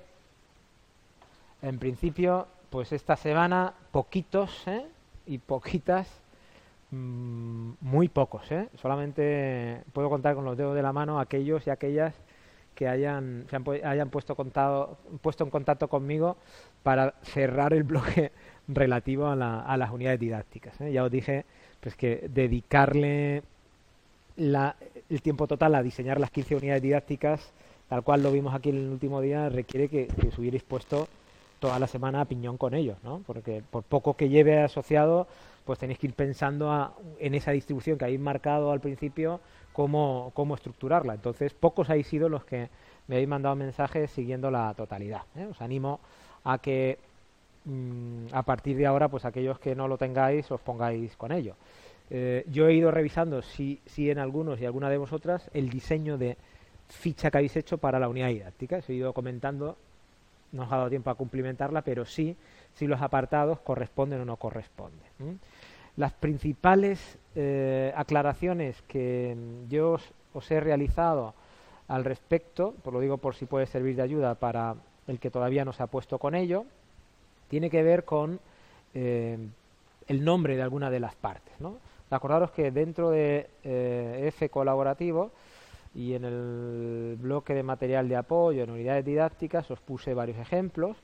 en 1.62 1.78
principio 1.78 2.46
pues 2.70 2.92
esta 2.92 3.16
semana 3.16 3.74
poquitos 3.90 4.66
¿eh? 4.66 4.86
y 5.26 5.38
poquitas 5.38 6.22
Mm, 6.92 7.72
muy 7.80 8.08
pocos, 8.08 8.52
¿eh? 8.52 8.68
Solamente 8.76 9.82
puedo 9.94 10.10
contar 10.10 10.34
con 10.34 10.44
los 10.44 10.58
dedos 10.58 10.74
de 10.74 10.82
la 10.82 10.92
mano 10.92 11.18
aquellos 11.18 11.66
y 11.66 11.70
aquellas 11.70 12.14
que 12.74 12.86
hayan, 12.86 13.46
se 13.48 13.56
hayan 13.86 14.10
puesto, 14.10 14.34
contado, 14.36 14.98
puesto 15.22 15.42
en 15.44 15.50
contacto 15.50 15.88
conmigo 15.88 16.36
para 16.82 17.14
cerrar 17.22 17.72
el 17.72 17.84
bloque 17.84 18.32
relativo 18.68 19.26
a, 19.26 19.36
las 19.76 19.90
unidades 19.90 20.20
didácticas. 20.20 20.78
¿eh? 20.82 20.92
Ya 20.92 21.02
os 21.02 21.10
dije 21.10 21.46
pues 21.80 21.96
que 21.96 22.28
dedicarle 22.28 23.42
el 24.36 25.22
tiempo 25.22 25.46
total 25.46 25.74
a 25.74 25.82
diseñar 25.82 26.20
las 26.20 26.30
15 26.30 26.56
unidades 26.56 26.82
didácticas, 26.82 27.52
tal 27.92 28.02
cual 28.02 28.22
lo 28.22 28.32
vimos 28.32 28.54
aquí 28.54 28.70
en 28.70 28.76
el 28.76 28.88
último 28.88 29.20
día, 29.20 29.50
requiere 29.50 29.86
que, 29.86 30.06
que 30.06 30.28
os 30.28 30.38
hubierais 30.38 30.62
puesto 30.62 31.08
toda 31.60 31.78
la 31.78 31.86
semana 31.86 32.22
a 32.22 32.24
piñón 32.24 32.56
con 32.56 32.72
ellos, 32.72 32.96
¿no? 33.04 33.20
Porque 33.26 33.62
por 33.70 33.82
poco 33.82 34.14
que 34.14 34.30
lleve 34.30 34.62
asociado, 34.62 35.26
pues 35.66 35.78
tenéis 35.78 35.98
que 35.98 36.06
ir 36.06 36.14
pensando 36.14 36.94
en 37.18 37.34
esa 37.34 37.50
distribución 37.50 37.98
que 37.98 38.06
habéis 38.06 38.18
marcado 38.18 38.72
al 38.72 38.80
principio, 38.80 39.40
cómo, 39.74 40.32
cómo 40.32 40.54
estructurarla. 40.54 41.12
Entonces, 41.12 41.52
pocos 41.52 41.90
habéis 41.90 42.06
sido 42.06 42.30
los 42.30 42.46
que 42.46 42.70
me 43.08 43.16
habéis 43.16 43.28
mandado 43.28 43.56
mensajes 43.56 44.10
siguiendo 44.10 44.50
la 44.50 44.72
totalidad. 44.72 45.24
¿eh? 45.36 45.48
Os 45.50 45.60
animo 45.60 46.00
a 46.44 46.56
que 46.56 46.98
mm, 47.66 48.28
a 48.32 48.42
partir 48.42 48.74
de 48.78 48.86
ahora, 48.86 49.08
pues 49.08 49.26
aquellos 49.26 49.58
que 49.58 49.74
no 49.74 49.86
lo 49.86 49.98
tengáis, 49.98 50.50
os 50.50 50.62
pongáis 50.62 51.14
con 51.18 51.30
ello. 51.30 51.56
Eh, 52.08 52.46
yo 52.50 52.68
he 52.68 52.72
ido 52.72 52.90
revisando 52.90 53.42
si, 53.42 53.80
si 53.84 54.10
en 54.10 54.18
algunos 54.18 54.62
y 54.62 54.64
alguna 54.64 54.88
de 54.88 54.96
vosotras 54.96 55.50
el 55.52 55.68
diseño 55.68 56.16
de 56.16 56.38
ficha 56.92 57.30
que 57.30 57.38
habéis 57.38 57.56
hecho 57.56 57.78
para 57.78 57.98
la 57.98 58.08
unidad 58.08 58.28
didáctica. 58.28 58.80
He 58.86 58.92
ido 58.92 59.12
comentando, 59.12 59.76
no 60.52 60.64
os 60.64 60.72
ha 60.72 60.76
dado 60.76 60.90
tiempo 60.90 61.10
a 61.10 61.14
cumplimentarla, 61.14 61.82
pero 61.82 62.04
sí 62.04 62.36
si 62.74 62.86
los 62.86 63.00
apartados 63.00 63.60
corresponden 63.60 64.20
o 64.20 64.24
no 64.24 64.36
corresponden. 64.36 65.40
Las 65.96 66.12
principales 66.12 67.18
eh, 67.34 67.92
aclaraciones 67.96 68.80
que 68.82 69.36
yo 69.68 69.98
os, 70.32 70.50
he 70.50 70.60
realizado 70.60 71.34
al 71.88 72.04
respecto, 72.04 72.74
por 72.82 72.94
lo 72.94 73.00
digo 73.00 73.18
por 73.18 73.34
si 73.34 73.46
puede 73.46 73.66
servir 73.66 73.96
de 73.96 74.02
ayuda 74.02 74.34
para 74.34 74.76
el 75.06 75.18
que 75.18 75.30
todavía 75.30 75.64
no 75.64 75.72
se 75.72 75.82
ha 75.82 75.88
puesto 75.88 76.18
con 76.18 76.34
ello, 76.34 76.64
tiene 77.48 77.68
que 77.68 77.82
ver 77.82 78.04
con 78.04 78.40
eh, 78.94 79.36
el 80.08 80.24
nombre 80.24 80.56
de 80.56 80.62
alguna 80.62 80.90
de 80.90 81.00
las 81.00 81.14
partes. 81.14 81.52
¿no? 81.60 81.76
Acordaros 82.10 82.50
que 82.52 82.70
dentro 82.70 83.10
de 83.10 83.48
eh, 83.64 84.24
F 84.28 84.48
colaborativo 84.48 85.32
y 85.94 86.14
en 86.14 86.24
el 86.24 87.16
bloque 87.20 87.54
de 87.54 87.62
material 87.62 88.08
de 88.08 88.16
apoyo 88.16 88.62
en 88.62 88.70
unidades 88.70 89.04
didácticas 89.04 89.70
os 89.70 89.80
puse 89.80 90.14
varios 90.14 90.38
ejemplos 90.38 90.96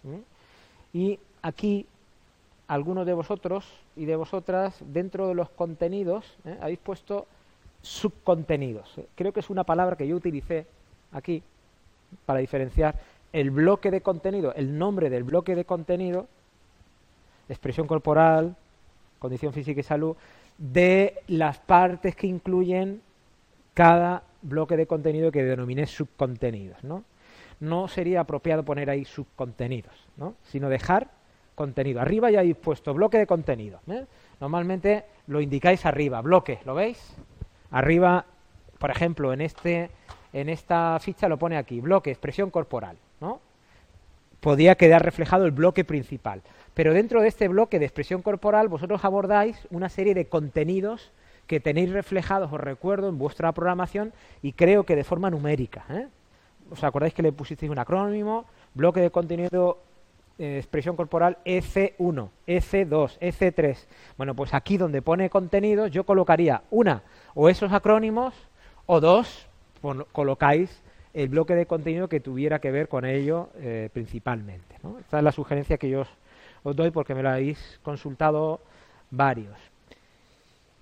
y 0.93 1.19
aquí 1.43 1.87
algunos 2.69 3.07
de 3.07 3.13
vosotros 3.13 3.67
y 3.97 4.05
de 4.07 4.17
vosotras 4.17 4.77
dentro 4.81 5.29
de 5.29 5.35
los 5.35 5.51
contenidos 5.51 6.25
¿eh? 6.45 6.57
habéis 6.61 6.79
puesto 6.79 7.27
subcontenidos. 7.83 9.01
Creo 9.15 9.33
que 9.33 9.41
es 9.41 9.51
una 9.51 9.65
palabra 9.65 9.97
que 9.97 10.07
yo 10.07 10.17
utilicé 10.17 10.67
aquí 11.13 11.43
para 12.27 12.41
diferenciar 12.41 12.97
el 13.33 13.51
bloque 13.51 13.91
de 13.91 14.01
contenido, 14.01 14.55
el 14.55 14.79
nombre 14.79 15.11
del 15.11 15.25
bloque 15.25 15.55
de 15.55 15.65
contenido, 15.65 16.27
expresión 17.49 17.87
corporal, 17.87 18.57
condición 19.19 19.53
física 19.53 19.81
y 19.81 19.85
salud, 19.85 20.17
de 20.57 21.23
las 21.29 21.59
partes 21.59 22.17
que 22.17 22.27
incluyen 22.27 23.01
cada 23.75 24.23
bloque 24.43 24.77
de 24.77 24.87
contenido 24.87 25.31
que 25.33 25.45
denominé 25.45 25.87
subcontenidos. 25.87 26.83
¿no? 26.85 27.05
no 27.61 27.89
sería 27.89 28.21
apropiado 28.21 28.65
poner 28.65 28.91
ahí 28.91 29.05
subcontenidos, 29.05 29.95
¿no? 30.17 30.35
sino 30.45 30.69
dejar 30.69 31.09
contenido. 31.55 32.01
Arriba 32.01 32.31
ya 32.31 32.41
habéis 32.41 32.57
puesto 32.57 32.95
bloque 32.95 33.19
de 33.19 33.27
contenido. 33.27 33.81
¿eh? 33.89 34.05
Normalmente 34.41 35.05
lo 35.27 35.41
indicáis 35.41 35.85
arriba, 35.87 36.21
bloque, 36.21 36.61
¿lo 36.65 36.75
veis? 36.75 37.17
Arriba, 37.71 38.25
por 38.79 38.91
ejemplo, 38.91 39.33
en 39.33 39.41
este 39.41 39.91
en 40.33 40.51
esta 40.51 40.99
ficha 41.01 41.27
lo 41.27 41.39
pone 41.39 41.57
aquí, 41.57 41.81
bloque, 41.81 42.11
expresión 42.11 42.51
corporal, 42.51 42.99
¿no? 43.19 43.41
Podría 44.41 44.75
quedar 44.75 45.03
reflejado 45.03 45.47
el 45.47 45.53
bloque 45.53 45.85
principal. 45.85 46.43
Pero 46.75 46.93
dentro 46.93 47.23
de 47.23 47.29
este 47.29 47.49
bloque 47.49 47.79
de 47.79 47.87
expresión 47.87 48.21
corporal 48.21 48.69
vosotros 48.69 49.05
abordáis 49.05 49.67
una 49.71 49.89
serie 49.89 50.15
de 50.15 50.27
contenidos 50.27 51.11
que 51.49 51.59
tenéis 51.59 51.91
reflejados, 51.91 52.53
os 52.53 52.61
recuerdo, 52.61 53.09
en 53.09 53.19
vuestra 53.19 53.51
programación 53.51 54.13
y 54.43 54.53
creo 54.53 54.85
que 54.85 54.95
de 54.95 55.03
forma 55.03 55.31
numérica. 55.31 55.85
¿eh? 55.91 56.07
¿Os 56.71 56.85
acordáis 56.85 57.15
que 57.15 57.23
le 57.23 57.33
pusisteis 57.33 57.73
un 57.73 57.79
acrónimo? 57.79 58.45
Bloque 58.75 59.01
de 59.01 59.11
contenido 59.11 59.79
eh, 60.39 60.59
expresión 60.59 60.95
corporal 60.95 61.39
EC1, 61.45 62.29
EC2, 62.47 63.19
EC3. 63.19 63.77
Bueno, 64.17 64.35
pues 64.37 64.55
aquí 64.55 64.77
donde 64.77 65.03
pone 65.03 65.31
contenidos 65.31 65.91
yo 65.91 66.05
colocaría 66.05 66.63
una 66.71 67.03
o 67.35 67.49
esos 67.49 67.73
acrónimos 67.73 68.35
o 68.87 69.01
dos 69.01 69.49
colocáis 70.13 70.83
el 71.15 71.29
bloque 71.29 71.55
de 71.55 71.67
contenido 71.67 72.09
que 72.09 72.21
tuviera 72.21 72.61
que 72.61 72.71
ver 72.71 72.89
con 72.89 73.05
ello 73.05 73.49
eh, 73.57 73.91
principalmente. 73.93 74.77
Esta 75.01 75.19
es 75.19 75.25
la 75.25 75.33
sugerencia 75.33 75.79
que 75.79 75.89
yo 75.89 76.05
os, 76.63 76.77
doy 76.77 76.91
porque 76.91 77.15
me 77.15 77.23
lo 77.23 77.31
habéis 77.31 77.81
consultado 77.83 78.61
varios. 79.11 79.59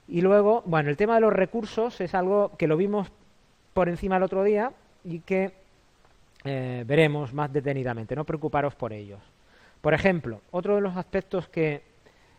Y 0.08 0.20
luego, 0.20 0.62
bueno, 0.66 0.90
el 0.90 0.96
tema 0.96 1.16
de 1.16 1.20
los 1.20 1.32
recursos 1.32 2.00
es 2.00 2.14
algo 2.14 2.52
que 2.56 2.66
lo 2.66 2.76
vimos 2.76 3.10
por 3.74 3.88
encima 3.88 4.16
el 4.16 4.22
otro 4.22 4.44
día 4.44 4.72
y 5.04 5.20
que 5.20 5.52
eh, 6.44 6.84
veremos 6.86 7.34
más 7.34 7.52
detenidamente. 7.52 8.14
No 8.14 8.24
preocuparos 8.24 8.74
por 8.74 8.92
ellos. 8.92 9.20
Por 9.80 9.94
ejemplo, 9.94 10.40
otro 10.50 10.76
de 10.76 10.80
los 10.80 10.96
aspectos 10.96 11.48
que 11.48 11.82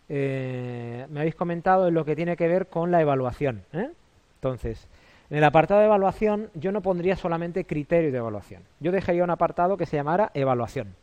eh, 0.10 1.06
me 1.10 1.20
habéis 1.20 1.36
comentado 1.36 1.88
en 1.88 1.94
lo 1.94 2.06
que 2.06 2.16
tiene 2.16 2.38
que 2.38 2.48
ver 2.48 2.68
con 2.68 2.92
la 2.92 3.02
evaluación. 3.02 3.64
¿eh? 3.74 3.90
Entonces, 4.36 4.88
en 5.30 5.38
el 5.38 5.44
apartado 5.44 5.82
de 5.82 5.88
evaluación 5.88 6.50
yo 6.54 6.72
no 6.72 6.82
pondría 6.82 7.16
solamente 7.18 7.66
criterios 7.66 8.14
de 8.14 8.20
evaluación. 8.20 8.64
Yo 8.80 8.92
dejaría 8.92 9.24
un 9.24 9.30
apartado 9.30 9.78
que 9.78 9.86
se 9.86 9.98
llamara 9.98 10.32
evaluación. 10.34 10.96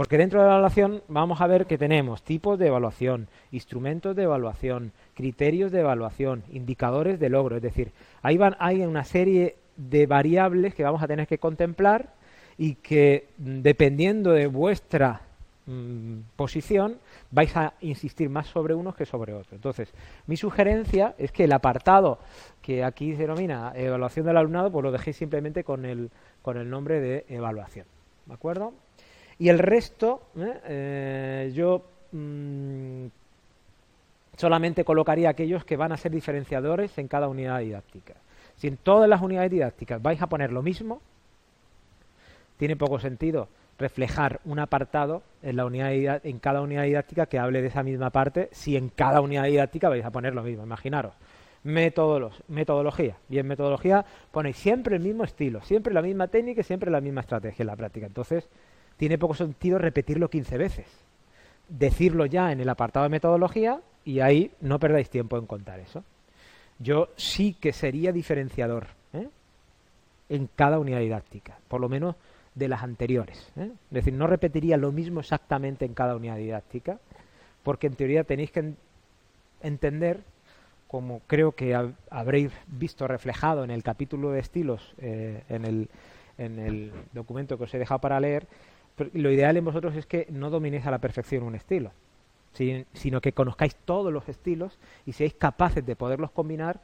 Porque 0.00 0.16
dentro 0.16 0.40
de 0.40 0.46
la 0.46 0.52
evaluación 0.52 1.02
vamos 1.08 1.42
a 1.42 1.46
ver 1.46 1.66
que 1.66 1.76
tenemos 1.76 2.22
tipos 2.22 2.58
de 2.58 2.68
evaluación, 2.68 3.28
instrumentos 3.52 4.16
de 4.16 4.22
evaluación, 4.22 4.92
criterios 5.12 5.70
de 5.72 5.80
evaluación, 5.80 6.42
indicadores 6.50 7.20
de 7.20 7.28
logro. 7.28 7.56
Es 7.56 7.62
decir, 7.62 7.92
ahí 8.22 8.38
van, 8.38 8.56
hay 8.60 8.80
una 8.80 9.04
serie 9.04 9.56
de 9.76 10.06
variables 10.06 10.74
que 10.74 10.84
vamos 10.84 11.02
a 11.02 11.06
tener 11.06 11.26
que 11.26 11.36
contemplar 11.36 12.14
y 12.56 12.76
que 12.76 13.28
mm, 13.36 13.60
dependiendo 13.60 14.30
de 14.30 14.46
vuestra 14.46 15.20
mm, 15.66 16.20
posición 16.34 16.96
vais 17.30 17.54
a 17.58 17.74
insistir 17.82 18.30
más 18.30 18.46
sobre 18.46 18.72
unos 18.72 18.96
que 18.96 19.04
sobre 19.04 19.34
otros. 19.34 19.52
Entonces, 19.52 19.92
mi 20.26 20.38
sugerencia 20.38 21.14
es 21.18 21.30
que 21.30 21.44
el 21.44 21.52
apartado 21.52 22.20
que 22.62 22.84
aquí 22.84 23.12
se 23.12 23.20
denomina 23.24 23.74
evaluación 23.76 24.24
del 24.24 24.38
alumnado, 24.38 24.72
pues 24.72 24.82
lo 24.82 24.92
dejéis 24.92 25.18
simplemente 25.18 25.62
con 25.62 25.84
el, 25.84 26.10
con 26.40 26.56
el 26.56 26.70
nombre 26.70 27.00
de 27.00 27.26
evaluación. 27.28 27.84
¿De 28.24 28.32
acuerdo? 28.32 28.72
Y 29.40 29.48
el 29.48 29.58
resto, 29.58 30.20
¿eh? 30.36 30.60
Eh, 30.66 31.52
yo 31.54 31.82
mm, 32.12 33.06
solamente 34.36 34.84
colocaría 34.84 35.30
aquellos 35.30 35.64
que 35.64 35.78
van 35.78 35.92
a 35.92 35.96
ser 35.96 36.12
diferenciadores 36.12 36.98
en 36.98 37.08
cada 37.08 37.26
unidad 37.26 37.60
didáctica. 37.60 38.14
Si 38.56 38.68
en 38.68 38.76
todas 38.76 39.08
las 39.08 39.22
unidades 39.22 39.50
didácticas 39.50 40.02
vais 40.02 40.20
a 40.20 40.26
poner 40.26 40.52
lo 40.52 40.60
mismo, 40.60 41.00
tiene 42.58 42.76
poco 42.76 43.00
sentido 43.00 43.48
reflejar 43.78 44.40
un 44.44 44.58
apartado 44.58 45.22
en, 45.42 45.56
la 45.56 45.64
unidad, 45.64 46.20
en 46.22 46.38
cada 46.38 46.60
unidad 46.60 46.82
didáctica 46.82 47.24
que 47.24 47.38
hable 47.38 47.62
de 47.62 47.68
esa 47.68 47.82
misma 47.82 48.10
parte 48.10 48.50
si 48.52 48.76
en 48.76 48.90
cada 48.90 49.22
unidad 49.22 49.44
didáctica 49.44 49.88
vais 49.88 50.04
a 50.04 50.10
poner 50.10 50.34
lo 50.34 50.42
mismo. 50.42 50.64
Imaginaros, 50.64 51.14
metodología. 51.64 53.16
Y 53.30 53.38
en 53.38 53.46
metodología 53.46 54.04
ponéis 54.30 54.58
siempre 54.58 54.96
el 54.96 55.02
mismo 55.02 55.24
estilo, 55.24 55.62
siempre 55.62 55.94
la 55.94 56.02
misma 56.02 56.28
técnica 56.28 56.60
y 56.60 56.64
siempre 56.64 56.90
la 56.90 57.00
misma 57.00 57.22
estrategia 57.22 57.62
en 57.62 57.68
la 57.68 57.76
práctica. 57.76 58.06
Entonces, 58.06 58.46
tiene 59.00 59.16
poco 59.16 59.32
sentido 59.32 59.78
repetirlo 59.78 60.28
15 60.28 60.58
veces. 60.58 60.86
Decirlo 61.70 62.26
ya 62.26 62.52
en 62.52 62.60
el 62.60 62.68
apartado 62.68 63.04
de 63.04 63.08
metodología 63.08 63.80
y 64.04 64.20
ahí 64.20 64.50
no 64.60 64.78
perdáis 64.78 65.08
tiempo 65.08 65.38
en 65.38 65.46
contar 65.46 65.80
eso. 65.80 66.04
Yo 66.78 67.08
sí 67.16 67.56
que 67.58 67.72
sería 67.72 68.12
diferenciador 68.12 68.88
¿eh? 69.14 69.26
en 70.28 70.50
cada 70.54 70.78
unidad 70.78 71.00
didáctica, 71.00 71.56
por 71.66 71.80
lo 71.80 71.88
menos 71.88 72.14
de 72.54 72.68
las 72.68 72.82
anteriores. 72.82 73.50
¿eh? 73.56 73.70
Es 73.72 73.90
decir, 73.90 74.12
no 74.12 74.26
repetiría 74.26 74.76
lo 74.76 74.92
mismo 74.92 75.20
exactamente 75.20 75.86
en 75.86 75.94
cada 75.94 76.14
unidad 76.14 76.36
didáctica, 76.36 76.98
porque 77.62 77.86
en 77.86 77.94
teoría 77.94 78.24
tenéis 78.24 78.50
que 78.50 78.74
entender, 79.62 80.20
como 80.88 81.20
creo 81.26 81.52
que 81.52 81.74
habréis 82.10 82.52
visto 82.66 83.08
reflejado 83.08 83.64
en 83.64 83.70
el 83.70 83.82
capítulo 83.82 84.30
de 84.32 84.40
estilos, 84.40 84.94
eh, 84.98 85.42
en, 85.48 85.64
el, 85.64 85.88
en 86.36 86.58
el 86.58 86.92
documento 87.14 87.56
que 87.56 87.64
os 87.64 87.72
he 87.72 87.78
dejado 87.78 88.02
para 88.02 88.20
leer, 88.20 88.46
lo 89.12 89.30
ideal 89.30 89.56
en 89.56 89.64
vosotros 89.64 89.96
es 89.96 90.06
que 90.06 90.26
no 90.30 90.50
dominéis 90.50 90.86
a 90.86 90.90
la 90.90 90.98
perfección 90.98 91.42
un 91.42 91.54
estilo, 91.54 91.92
sino 92.52 93.20
que 93.20 93.32
conozcáis 93.32 93.76
todos 93.76 94.12
los 94.12 94.28
estilos 94.28 94.78
y 95.06 95.12
seáis 95.12 95.34
capaces 95.34 95.84
de 95.84 95.96
poderlos 95.96 96.30
combinar 96.30 96.80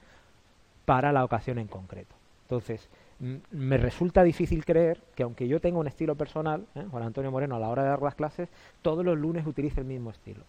para 0.85 1.13
la 1.13 1.25
ocasión 1.25 1.59
en 1.59 1.67
concreto. 1.67 2.15
Entonces, 2.45 2.89
me 3.19 3.77
resulta 3.77 4.23
difícil 4.23 4.65
creer 4.65 5.03
que 5.15 5.23
aunque 5.23 5.49
yo 5.49 5.61
tenga 5.61 5.79
un 5.79 5.89
estilo 5.89 6.15
personal, 6.15 6.67
¿eh? 6.75 6.85
Juan 6.91 7.03
Antonio 7.03 7.31
Moreno 7.31 7.57
a 7.57 7.59
la 7.59 7.69
hora 7.69 7.83
de 7.83 7.89
dar 7.89 8.03
las 8.03 8.15
clases, 8.15 8.49
todos 8.83 9.05
los 9.05 9.19
lunes 9.19 9.47
utilice 9.47 9.81
el 9.81 9.87
mismo 9.87 10.11
estilo. 10.11 10.45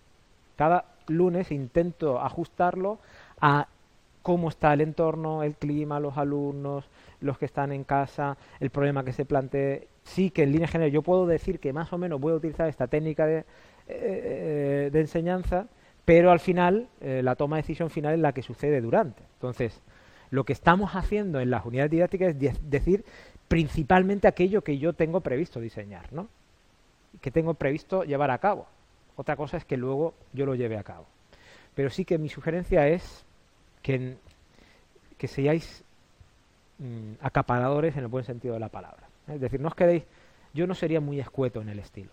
Cada 0.58 0.86
lunes 1.08 1.52
intento 1.52 2.20
ajustarlo 2.20 3.00
a 3.40 3.68
cómo 4.28 4.50
está 4.50 4.74
el 4.74 4.82
entorno, 4.82 5.42
el 5.42 5.56
clima, 5.56 6.02
los 6.02 6.18
alumnos, 6.18 6.90
los 7.22 7.38
que 7.38 7.46
están 7.46 7.72
en 7.72 7.86
casa, 7.86 8.36
el 8.60 8.72
problema 8.72 9.06
que 9.06 9.14
se 9.14 9.24
plantee. 9.24 9.88
Sí 10.04 10.32
que 10.32 10.44
en 10.44 10.52
línea 10.52 10.68
general 10.68 10.92
yo 10.92 11.02
puedo 11.02 11.26
decir 11.26 11.62
que 11.62 11.72
más 11.72 11.94
o 11.94 11.98
menos 11.98 12.20
voy 12.20 12.34
a 12.34 12.36
utilizar 12.36 12.68
esta 12.68 12.88
técnica 12.88 13.26
de, 13.26 13.46
eh, 13.88 14.90
de 14.92 15.00
enseñanza, 15.00 15.68
pero 16.04 16.30
al 16.30 16.42
final 16.42 16.90
eh, 17.00 17.22
la 17.24 17.38
toma 17.38 17.56
de 17.56 17.62
decisión 17.62 17.90
final 17.90 18.16
es 18.16 18.20
la 18.20 18.34
que 18.34 18.42
sucede 18.42 18.82
durante. 18.82 19.24
Entonces, 19.36 19.82
lo 20.30 20.44
que 20.44 20.52
estamos 20.52 20.92
haciendo 20.92 21.40
en 21.40 21.50
las 21.50 21.66
unidades 21.66 21.92
didácticas 21.92 22.36
es 22.36 22.70
decir 22.70 23.06
principalmente 23.48 24.28
aquello 24.28 24.62
que 24.62 24.78
yo 24.78 24.92
tengo 24.92 25.22
previsto 25.22 25.62
diseñar, 25.62 26.12
¿no? 26.12 26.28
que 27.22 27.32
tengo 27.32 27.54
previsto 27.54 28.04
llevar 28.04 28.32
a 28.32 28.40
cabo. 28.40 28.68
Otra 29.16 29.38
cosa 29.38 29.56
es 29.56 29.64
que 29.64 29.78
luego 29.78 30.16
yo 30.34 30.46
lo 30.46 30.54
lleve 30.54 30.78
a 30.78 30.84
cabo. 30.84 31.06
Pero 31.76 31.90
sí 31.90 32.04
que 32.04 32.18
mi 32.18 32.28
sugerencia 32.28 32.90
es 32.90 33.26
que, 35.18 35.28
seáis 35.28 35.84
mm, 36.80 37.14
acaparadores 37.22 37.96
en 37.96 38.04
el 38.04 38.08
buen 38.08 38.26
sentido 38.26 38.54
de 38.54 38.60
la 38.60 38.70
palabra. 38.70 39.08
¿eh? 39.28 39.36
Es 39.36 39.42
decir, 39.42 39.62
no 39.62 39.70
os 39.70 39.76
quedéis, 39.76 40.04
yo 40.54 40.68
no 40.68 40.76
sería 40.76 41.00
muy 41.00 41.20
escueto 41.20 41.62
en 41.62 41.70
el 41.70 41.80
estilo, 41.80 42.10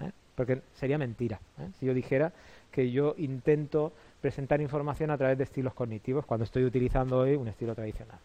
¿eh? 0.00 0.10
porque 0.34 0.62
sería 0.74 0.98
mentira 0.98 1.38
¿eh? 1.58 1.68
si 1.78 1.86
yo 1.86 1.94
dijera 1.94 2.32
que 2.72 2.90
yo 2.90 3.14
intento 3.18 3.92
presentar 4.20 4.60
información 4.60 5.10
a 5.10 5.18
través 5.18 5.38
de 5.38 5.44
estilos 5.44 5.74
cognitivos 5.74 6.26
cuando 6.26 6.44
estoy 6.44 6.64
utilizando 6.64 7.18
hoy 7.18 7.34
un 7.36 7.48
estilo 7.48 7.74
tradicional. 7.74 8.18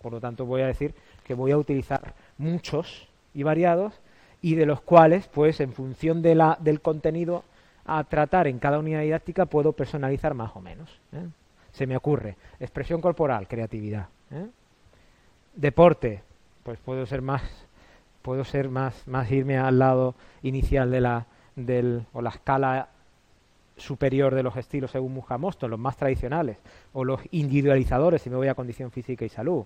Por 0.00 0.12
lo 0.12 0.20
tanto, 0.20 0.46
voy 0.46 0.62
a 0.62 0.66
decir 0.66 0.94
que 1.24 1.34
voy 1.34 1.50
a 1.50 1.58
utilizar 1.58 2.14
muchos 2.38 3.08
y 3.34 3.42
variados 3.42 3.94
y 4.40 4.54
de 4.54 4.66
los 4.66 4.80
cuales, 4.80 5.26
pues, 5.26 5.60
en 5.60 5.72
función 5.72 6.22
de 6.22 6.36
la, 6.36 6.56
del 6.60 6.80
contenido 6.80 7.42
a 7.84 8.04
tratar 8.04 8.46
en 8.46 8.58
cada 8.58 8.78
unidad 8.78 9.00
didáctica, 9.00 9.46
puedo 9.46 9.72
personalizar 9.72 10.34
más 10.34 10.54
o 10.54 10.60
menos. 10.60 10.88
¿eh? 11.12 11.26
Se 11.78 11.86
me 11.86 11.96
ocurre. 11.96 12.36
Expresión 12.58 13.00
corporal, 13.00 13.46
creatividad. 13.46 14.08
¿eh? 14.32 14.48
Deporte, 15.54 16.24
pues 16.64 16.80
puedo 16.80 17.06
ser 17.06 17.22
más, 17.22 17.40
puedo 18.22 18.42
ser 18.44 18.68
más, 18.68 19.06
más 19.06 19.30
irme 19.30 19.58
al 19.58 19.78
lado 19.78 20.16
inicial 20.42 20.90
de 20.90 21.00
la, 21.00 21.26
del, 21.54 22.04
o 22.12 22.20
la 22.20 22.30
escala 22.30 22.88
superior 23.76 24.34
de 24.34 24.42
los 24.42 24.56
estilos 24.56 24.90
según 24.90 25.14
Mujamosto, 25.14 25.68
los 25.68 25.78
más 25.78 25.96
tradicionales, 25.96 26.56
o 26.94 27.04
los 27.04 27.20
individualizadores 27.30 28.22
si 28.22 28.28
me 28.28 28.34
voy 28.34 28.48
a 28.48 28.56
condición 28.56 28.90
física 28.90 29.24
y 29.24 29.28
salud, 29.28 29.64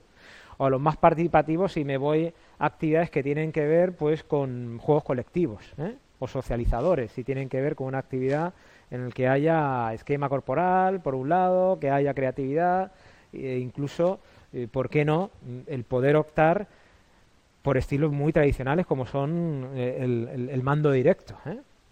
o 0.59 0.69
los 0.69 0.83
más 0.83 0.99
participativos 0.99 1.73
si 1.73 1.83
me 1.83 1.97
voy 1.97 2.35
a 2.59 2.67
actividades 2.67 3.09
que 3.09 3.23
tienen 3.23 3.53
que 3.53 3.67
ver 3.67 3.97
pues 3.97 4.23
con 4.23 4.77
juegos 4.77 5.05
colectivos, 5.05 5.65
¿eh? 5.79 5.97
o 6.19 6.29
socializadores 6.29 7.11
si 7.13 7.25
tienen 7.25 7.49
que 7.49 7.63
ver 7.63 7.75
con 7.75 7.87
una 7.87 8.01
actividad 8.01 8.53
en 8.93 9.07
la 9.07 9.11
que 9.11 9.27
haya 9.27 9.93
esquema 9.95 10.29
corporal, 10.29 11.01
por 11.01 11.15
un 11.15 11.31
lado, 11.31 11.81
que 11.81 11.91
haya 11.91 12.13
creatividad, 12.13 12.93
e 13.33 13.59
incluso, 13.59 14.21
eh, 14.53 14.69
¿por 14.71 14.91
qué 14.91 15.05
no?, 15.07 15.31
el 15.67 15.85
poder 15.85 16.15
optar 16.17 16.67
por 17.63 17.79
estilos 17.79 18.13
muy 18.13 18.33
tradicionales 18.33 18.87
como 18.87 19.07
son 19.07 19.71
eh, 19.75 19.99
el, 20.01 20.51
el, 20.51 20.63
mando 20.63 20.91
directo. 20.91 21.35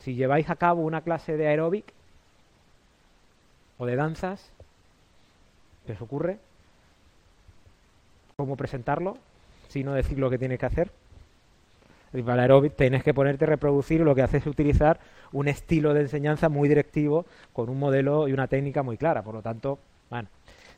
Si 0.01 0.15
lleváis 0.15 0.51
a 0.51 0.57
cabo 0.57 0.83
una 0.83 1.01
clase 1.01 1.39
de 1.39 1.49
aeróbic, 1.49 1.87
o 3.79 3.87
de 3.87 3.97
danzas, 3.97 4.51
¿qué 5.87 5.93
os 5.93 6.03
ocurre? 6.03 6.37
¿Cómo 8.37 8.57
presentarlo? 8.57 9.17
Si 9.69 9.83
no 9.85 9.95
decir 9.95 10.19
lo 10.19 10.29
que 10.29 10.37
tienes 10.37 10.59
que 10.59 10.67
hacer. 10.67 10.91
Y 12.13 12.23
para 12.23 12.43
aeróbic 12.43 12.75
tienes 12.77 13.05
que 13.05 13.15
ponerte 13.15 13.45
a 13.45 13.49
reproducir 13.49 14.01
y 14.01 14.05
lo 14.05 14.15
que 14.15 14.23
haces 14.23 14.43
es 14.43 14.47
utilizar 14.47 14.99
un 15.33 15.49
estilo 15.49 15.95
de 15.95 16.01
enseñanza 16.01 16.49
muy 16.49 16.69
directivo 16.69 17.27
con 17.53 17.69
un 17.69 17.79
modelo 17.79 18.27
y 18.27 18.33
una 18.33 18.49
técnica 18.49 18.83
muy 18.83 18.97
clara. 18.97 19.23
Por 19.23 19.35
lo 19.35 19.43
tanto, 19.43 19.79
bueno. 20.09 20.29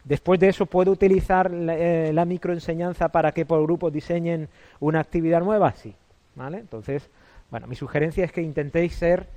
Después 0.05 0.41
de 0.41 0.49
eso, 0.49 0.67
¿puedo 0.67 0.91
utilizar 0.91 1.51
la, 1.51 1.77
eh, 1.79 2.27
microenseñanza 2.27 3.11
para 3.11 3.33
que 3.33 3.47
por 3.47 3.63
grupos 3.63 3.93
diseñen 3.93 4.49
una 4.81 5.01
actividad 5.01 5.41
nueva? 5.41 5.73
Sí. 5.73 5.95
¿Vale? 6.35 6.59
Entonces, 6.59 7.09
bueno, 7.51 7.67
mi 7.67 7.77
sugerencia 7.77 8.25
es 8.25 8.33
que 8.33 8.43
intentéis 8.43 8.95
ser 8.95 9.29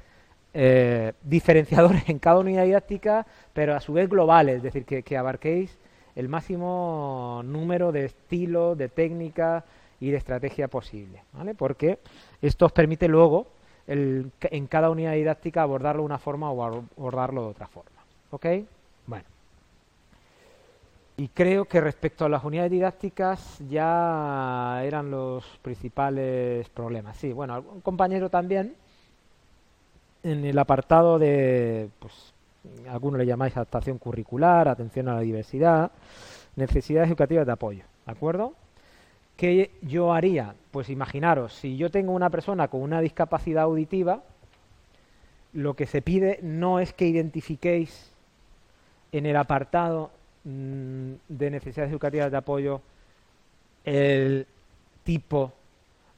eh, 0.54 1.12
diferenciadores 1.22 2.08
en 2.10 2.18
cada 2.18 2.40
unidad 2.40 2.64
didáctica, 2.64 3.28
pero 3.54 3.76
a 3.76 3.82
su 3.82 3.94
vez 3.94 4.10
globales, 4.10 4.58
es 4.58 4.64
decir, 4.64 4.86
que, 4.86 5.18
abarquéis 5.18 5.78
el 6.16 6.30
máximo 6.30 7.42
número 7.44 7.92
de 7.92 8.06
estilos, 8.06 8.78
de 8.78 8.88
técnicas 8.88 9.66
y 10.00 10.12
de 10.12 10.18
estrategia 10.18 10.68
posible, 10.68 11.24
¿vale? 11.34 11.56
Porque 11.56 12.00
esto 12.42 12.66
os 12.66 12.72
permite 12.72 13.08
luego 13.08 13.48
el, 13.88 14.32
en 14.42 14.68
cada 14.68 14.90
unidad 14.90 15.14
didáctica 15.14 15.62
abordarlo 15.62 16.02
de 16.02 16.06
una 16.06 16.20
forma 16.20 16.52
o 16.52 16.64
abordarlo 16.64 17.44
de 17.44 17.50
otra 17.50 17.68
forma, 17.68 18.02
¿ok? 18.32 18.46
Bueno. 19.08 19.26
Y 21.18 21.30
creo 21.30 21.66
que 21.66 21.80
respecto 21.80 22.26
a 22.26 22.30
las 22.30 22.44
unidades 22.44 22.72
didácticas 22.72 23.60
ya 23.70 24.82
eran 24.84 25.10
los 25.10 25.46
principales 25.62 26.68
problemas. 26.70 27.16
Sí, 27.16 27.32
bueno, 27.32 27.54
algún 27.54 27.80
compañero 27.82 28.30
también 28.30 28.76
en 30.24 30.44
el 30.44 30.58
apartado 30.58 31.18
de, 31.18 31.90
pues, 32.00 32.34
algunos 32.90 33.20
le 33.20 33.26
llamáis 33.26 33.56
adaptación 33.56 33.98
curricular, 33.98 34.68
atención 34.68 35.08
a 35.08 35.16
la 35.16 35.22
diversidad, 35.22 35.92
necesidades 36.56 37.10
educativas 37.10 37.46
de 37.46 37.52
apoyo, 37.52 37.84
¿de 38.06 38.12
acuerdo? 38.12 38.54
¿Qué 39.38 39.72
yo 39.82 40.14
haría? 40.14 40.56
Pues 40.72 40.90
imaginaros, 40.90 41.54
si 41.54 41.78
yo 41.78 41.92
tengo 41.92 42.14
una 42.14 42.30
persona 42.30 42.68
con 42.68 42.82
una 42.82 43.02
discapacidad 43.02 43.64
auditiva 43.64 44.24
lo 45.56 45.74
que 45.74 45.86
se 45.86 46.02
pide 46.02 46.40
no 46.44 46.80
es 46.80 46.94
que 46.94 47.08
identifiquéis 47.08 48.12
en 49.12 49.26
el 49.26 49.38
apartado 49.38 50.12
mm, 50.44 51.14
de 51.30 51.50
necesidades 51.50 51.92
educativas 51.92 52.30
de 52.30 52.38
apoyo 52.38 52.82
el 53.86 54.46
tipo 55.04 55.54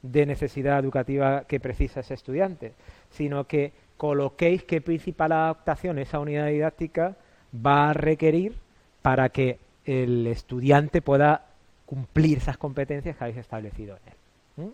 de 0.02 0.26
necesidad 0.26 0.80
educativa 0.80 1.44
que 1.44 1.60
precisa 1.60 2.00
ese 2.00 2.14
estudiante, 2.14 2.72
sino 3.10 3.44
que 3.44 3.72
coloquéis 3.96 4.64
qué 4.64 4.80
principal 4.80 5.32
adaptación 5.32 5.98
esa 5.98 6.18
unidad 6.18 6.48
didáctica 6.48 7.16
va 7.54 7.90
a 7.90 7.92
requerir 7.92 8.56
para 9.02 9.28
que 9.28 9.58
el 9.84 10.26
estudiante 10.26 11.00
pueda 11.00 11.46
cumplir 11.88 12.36
esas 12.36 12.58
competencias 12.58 13.16
que 13.16 13.24
habéis 13.24 13.38
establecido 13.38 13.96
en 13.96 14.66
él. 14.66 14.72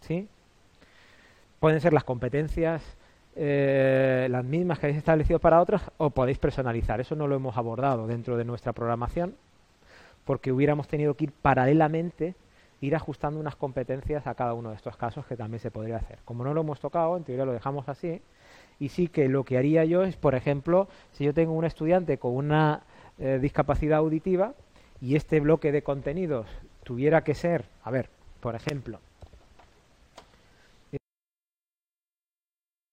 ¿Sí? 0.00 0.28
Pueden 1.58 1.80
ser 1.80 1.92
las 1.92 2.04
competencias 2.04 2.82
eh, 3.34 4.28
las 4.30 4.44
mismas 4.44 4.78
que 4.78 4.86
habéis 4.86 4.98
establecido 4.98 5.40
para 5.40 5.60
otros 5.60 5.82
o 5.96 6.10
podéis 6.10 6.38
personalizar. 6.38 7.00
Eso 7.00 7.16
no 7.16 7.26
lo 7.26 7.34
hemos 7.34 7.56
abordado 7.56 8.06
dentro 8.06 8.36
de 8.36 8.44
nuestra 8.44 8.72
programación 8.72 9.34
porque 10.24 10.52
hubiéramos 10.52 10.86
tenido 10.86 11.14
que 11.14 11.24
ir 11.24 11.32
paralelamente 11.32 12.36
ir 12.80 12.94
ajustando 12.94 13.40
unas 13.40 13.56
competencias 13.56 14.26
a 14.28 14.34
cada 14.34 14.54
uno 14.54 14.70
de 14.70 14.76
estos 14.76 14.96
casos 14.96 15.26
que 15.26 15.36
también 15.36 15.58
se 15.58 15.72
podría 15.72 15.96
hacer. 15.96 16.18
Como 16.24 16.44
no 16.44 16.54
lo 16.54 16.60
hemos 16.60 16.78
tocado, 16.78 17.16
en 17.16 17.24
teoría 17.24 17.44
lo 17.44 17.52
dejamos 17.52 17.88
así, 17.88 18.20
y 18.78 18.90
sí 18.90 19.08
que 19.08 19.28
lo 19.28 19.44
que 19.44 19.58
haría 19.58 19.84
yo 19.84 20.04
es, 20.04 20.16
por 20.16 20.34
ejemplo, 20.34 20.86
si 21.12 21.24
yo 21.24 21.34
tengo 21.34 21.54
un 21.54 21.64
estudiante 21.64 22.18
con 22.18 22.36
una 22.36 22.82
eh, 23.18 23.38
discapacidad 23.40 23.98
auditiva 23.98 24.52
y 25.00 25.16
este 25.16 25.40
bloque 25.40 25.72
de 25.72 25.82
contenidos 25.82 26.46
tuviera 26.82 27.24
que 27.24 27.34
ser, 27.34 27.64
a 27.82 27.90
ver, 27.90 28.08
por 28.40 28.54
ejemplo, 28.54 29.00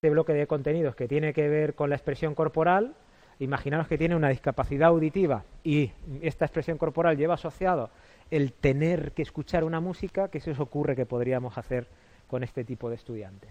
este 0.04 0.10
bloque 0.10 0.34
de 0.34 0.48
contenidos 0.48 0.96
que 0.96 1.08
tiene 1.08 1.32
que 1.32 1.48
ver 1.48 1.76
con 1.76 1.90
la 1.90 1.96
expresión 1.96 2.34
corporal, 2.34 2.96
imaginaros 3.40 3.88
que 3.88 3.98
tiene 3.98 4.16
una 4.16 4.30
discapacidad 4.30 4.90
auditiva 4.90 5.44
y 5.64 5.92
esta 6.22 6.46
expresión 6.46 6.78
corporal 6.78 7.18
lleva 7.18 7.36
asociado 7.36 7.92
el 8.32 8.54
tener 8.54 9.12
que 9.12 9.22
escuchar 9.22 9.64
una 9.64 9.80
música, 9.80 10.30
¿qué 10.30 10.40
se 10.40 10.52
os 10.52 10.60
ocurre 10.60 10.96
que 10.96 11.06
podríamos 11.06 11.58
hacer 11.58 11.88
con 12.28 12.44
este 12.44 12.64
tipo 12.64 12.90
de 12.90 12.96
estudiante? 12.96 13.50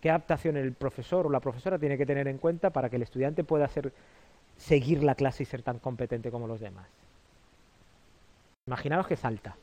¿Qué 0.00 0.10
adaptación 0.10 0.56
el 0.56 0.72
profesor 0.72 1.26
o 1.26 1.30
la 1.30 1.38
profesora 1.38 1.78
tiene 1.78 1.96
que 1.96 2.06
tener 2.06 2.26
en 2.26 2.38
cuenta 2.38 2.70
para 2.70 2.90
que 2.90 2.96
el 2.96 3.02
estudiante 3.02 3.44
pueda 3.44 3.70
seguir 4.56 5.04
la 5.04 5.14
clase 5.14 5.44
y 5.44 5.46
ser 5.46 5.62
tan 5.62 5.78
competente 5.78 6.32
como 6.32 6.48
los 6.48 6.58
demás? 6.58 6.88
Imaginaos 8.68 9.08
que 9.08 9.16
salta. 9.16 9.56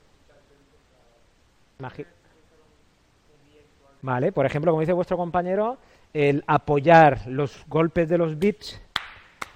vale, 4.01 4.33
por 4.33 4.45
ejemplo, 4.45 4.71
como 4.71 4.81
dice 4.81 4.91
vuestro 4.91 5.15
compañero, 5.15 5.77
el 6.13 6.43
apoyar 6.47 7.25
los 7.27 7.65
golpes 7.67 8.09
de 8.09 8.17
los 8.17 8.37
bits 8.37 8.81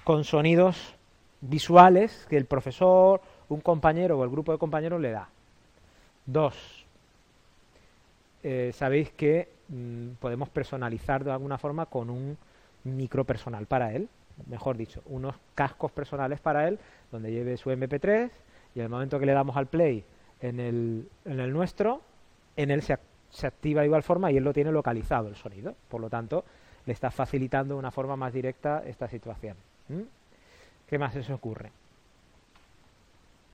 con 0.02 0.24
sonidos 0.24 0.94
visuales 1.42 2.26
que 2.30 2.38
el 2.38 2.46
profesor 2.46 3.20
un 3.50 3.60
compañero 3.60 4.18
o 4.18 4.24
el 4.24 4.30
grupo 4.30 4.50
de 4.50 4.56
compañeros 4.56 4.98
le 5.02 5.10
da. 5.10 5.28
Dos, 6.24 6.86
eh, 8.42 8.72
sabéis 8.72 9.10
que 9.10 9.50
mm, 9.68 10.12
podemos 10.20 10.48
personalizar 10.48 11.22
de 11.22 11.32
alguna 11.32 11.58
forma 11.58 11.84
con 11.84 12.08
un 12.08 12.38
micro 12.84 13.24
personal 13.24 13.66
para 13.66 13.92
él, 13.92 14.08
mejor 14.46 14.78
dicho, 14.78 15.02
unos 15.04 15.34
cascos 15.54 15.92
personales 15.92 16.40
para 16.40 16.66
él, 16.66 16.78
donde 17.12 17.30
lleve 17.30 17.58
su 17.58 17.70
MP3 17.70 18.30
y 18.74 18.80
el 18.80 18.88
momento 18.88 19.18
que 19.18 19.26
le 19.26 19.32
damos 19.32 19.56
al 19.56 19.66
play 19.66 20.04
en 20.40 20.60
el, 20.60 21.08
en 21.24 21.40
el 21.40 21.52
nuestro, 21.52 22.00
en 22.56 22.70
él 22.70 22.82
se, 22.82 22.98
se, 23.30 23.46
activa 23.46 23.80
de 23.82 23.86
igual 23.86 24.02
forma 24.02 24.30
y 24.30 24.36
él 24.36 24.44
lo 24.44 24.52
tiene 24.52 24.72
localizado 24.72 25.28
el 25.28 25.36
sonido. 25.36 25.74
Por 25.88 26.00
lo 26.00 26.10
tanto, 26.10 26.44
le 26.86 26.92
está 26.92 27.10
facilitando 27.10 27.74
de 27.74 27.78
una 27.78 27.90
forma 27.90 28.16
más 28.16 28.32
directa 28.32 28.82
esta 28.86 29.08
situación. 29.08 29.56
¿Qué 30.88 30.98
más 30.98 31.14
se 31.14 31.32
ocurre? 31.32 31.70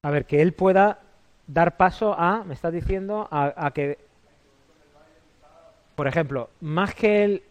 A 0.03 0.11
ver, 0.11 0.25
que 0.25 0.41
él 0.41 0.53
pueda 0.53 1.01
dar 1.47 1.77
paso 1.77 2.15
a, 2.19 2.45
me 2.45 2.55
estás 2.55 2.73
diciendo, 2.73 3.29
a, 3.31 3.71
que, 3.75 3.99
por 5.95 6.07
ejemplo, 6.07 6.51
más 6.61 6.95
que 6.95 7.25
él, 7.25 7.43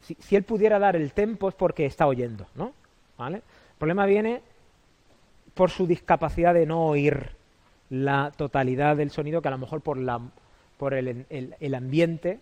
si, 0.00 0.36
él 0.36 0.42
pudiera 0.42 0.78
dar 0.78 0.96
el 0.96 1.12
tempo 1.12 1.48
es 1.48 1.54
porque 1.54 1.86
está 1.86 2.06
oyendo, 2.06 2.46
¿no? 2.54 2.72
El 3.18 3.42
problema 3.78 4.06
viene 4.06 4.42
por 5.54 5.70
su 5.70 5.86
discapacidad 5.86 6.54
de 6.54 6.66
no 6.66 6.86
oír 6.86 7.30
la 7.90 8.32
totalidad 8.36 8.96
del 8.96 9.10
sonido 9.10 9.40
que 9.40 9.48
a 9.48 9.52
lo 9.52 9.58
mejor 9.58 9.80
por, 9.80 9.98
la, 9.98 10.20
por 10.78 10.94
el, 10.94 11.26
el 11.28 11.74
ambiente 11.74 12.40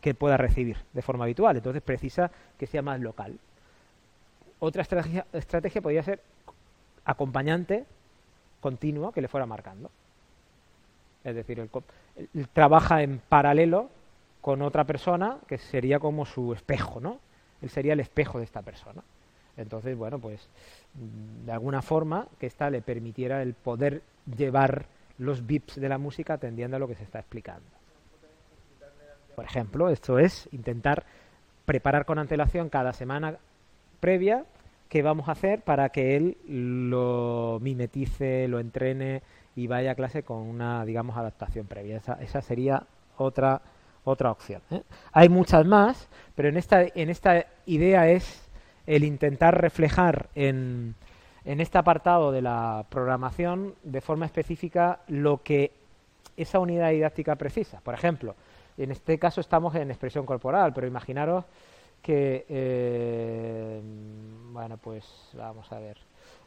que 0.00 0.14
pueda 0.14 0.36
recibir 0.36 0.76
de 0.92 1.02
forma 1.02 1.24
habitual. 1.24 1.56
Entonces 1.56 1.82
precisa 1.82 2.30
que 2.58 2.66
sea 2.66 2.82
más 2.82 3.00
local. 3.00 3.38
Otra 4.58 4.82
estrategia, 4.82 5.26
estrategia 5.32 5.80
podría 5.80 6.02
ser 6.02 6.20
acompañante 7.04 7.84
continuo 8.60 9.12
que 9.12 9.20
le 9.20 9.28
fuera 9.28 9.46
marcando. 9.46 9.90
Es 11.24 11.34
decir, 11.34 11.60
él, 11.60 12.48
trabaja 12.52 13.02
en 13.02 13.20
paralelo 13.28 13.90
con 14.40 14.62
otra 14.62 14.84
persona 14.84 15.38
que 15.46 15.58
sería 15.58 15.98
como 15.98 16.24
su 16.26 16.52
espejo, 16.52 17.00
¿no? 17.00 17.18
Él 17.62 17.70
sería 17.70 17.92
el 17.92 18.00
espejo 18.00 18.38
de 18.38 18.44
esta 18.44 18.62
persona. 18.62 19.02
Entonces, 19.58 19.96
bueno, 19.96 20.18
pues 20.18 20.48
mm, 20.94 21.46
de 21.46 21.52
alguna 21.52 21.82
forma 21.82 22.26
que 22.38 22.46
ésta 22.46 22.70
le 22.70 22.80
permitiera 22.80 23.42
el 23.42 23.54
poder 23.54 24.02
llevar 24.36 24.86
los 25.18 25.46
bips 25.46 25.80
de 25.80 25.88
la 25.88 25.98
música 25.98 26.34
atendiendo 26.34 26.76
a 26.76 26.80
lo 26.80 26.88
que 26.88 26.94
se 26.94 27.02
está 27.02 27.18
explicando. 27.18 27.66
Por 29.34 29.44
ejemplo, 29.44 29.90
esto 29.90 30.18
es 30.18 30.48
intentar 30.52 31.04
preparar 31.64 32.06
con 32.06 32.18
antelación 32.18 32.70
cada 32.70 32.92
semana 32.92 33.36
previa 34.00 34.44
qué 34.88 35.02
vamos 35.02 35.28
a 35.28 35.32
hacer 35.32 35.60
para 35.60 35.90
que 35.90 36.16
él 36.16 36.36
lo 36.48 37.58
mimetice, 37.60 38.48
lo 38.48 38.58
entrene 38.58 39.22
y 39.54 39.66
vaya 39.66 39.92
a 39.92 39.94
clase 39.94 40.22
con 40.22 40.38
una, 40.38 40.84
digamos, 40.84 41.16
adaptación 41.16 41.66
previa. 41.66 41.98
Esa, 41.98 42.14
esa 42.14 42.40
sería 42.40 42.84
otra 43.16 43.60
otra 44.10 44.30
opción. 44.30 44.62
¿eh? 44.70 44.82
Hay 45.12 45.28
muchas 45.28 45.66
más, 45.66 46.08
pero 46.34 46.48
en 46.48 46.56
esta, 46.56 46.82
en 46.82 47.10
esta 47.10 47.46
idea 47.66 48.08
es 48.08 48.47
el 48.88 49.04
intentar 49.04 49.60
reflejar 49.60 50.30
en, 50.34 50.94
en 51.44 51.60
este 51.60 51.76
apartado 51.76 52.32
de 52.32 52.40
la 52.40 52.86
programación 52.88 53.74
de 53.84 54.00
forma 54.00 54.24
específica 54.24 55.00
lo 55.08 55.42
que 55.42 55.72
esa 56.38 56.58
unidad 56.58 56.90
didáctica 56.90 57.36
precisa. 57.36 57.80
Por 57.82 57.92
ejemplo, 57.92 58.34
en 58.78 58.90
este 58.90 59.18
caso 59.18 59.42
estamos 59.42 59.74
en 59.74 59.90
expresión 59.90 60.24
corporal, 60.24 60.72
pero 60.72 60.86
imaginaros 60.86 61.44
que, 62.00 62.46
eh, 62.48 63.82
bueno, 64.52 64.78
pues 64.78 65.04
vamos 65.34 65.70
a 65.70 65.80
ver, 65.80 65.98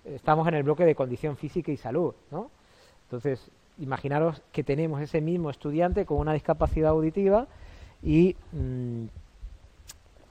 estamos 0.05 0.47
en 0.47 0.55
el 0.55 0.63
bloque 0.63 0.83
de 0.83 0.95
condición 0.95 1.37
física 1.37 1.71
y 1.71 1.77
salud, 1.77 2.15
¿no? 2.31 2.49
Entonces, 3.03 3.51
imaginaros 3.77 4.41
que 4.51 4.63
tenemos 4.63 4.99
ese 4.99 5.21
mismo 5.21 5.51
estudiante 5.51 6.07
con 6.07 6.17
una 6.17 6.33
discapacidad 6.33 6.89
auditiva 6.89 7.45
y, 8.01 8.35
mm, 8.51 9.05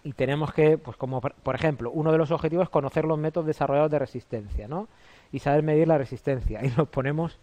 y 0.03 0.13
tenemos 0.13 0.53
que, 0.53 0.79
pues 0.79 0.97
como 0.97 1.21
por 1.21 1.55
ejemplo, 1.55 1.91
uno 1.91 2.13
de 2.13 2.19
los 2.19 2.31
objetivos 2.31 2.65
es 2.65 2.71
conocer 2.71 3.05
los 3.05 3.19
métodos 3.19 3.47
desarrollados 3.47 3.91
de 3.91 3.99
resistencia, 3.99 4.69
¿no? 4.69 4.89
Y 5.33 5.41
saber 5.41 5.63
medir 5.63 5.89
la 5.89 5.99
resistencia. 5.99 6.61
Y 6.65 6.69
nos 6.77 6.89
ponemos 6.89 7.39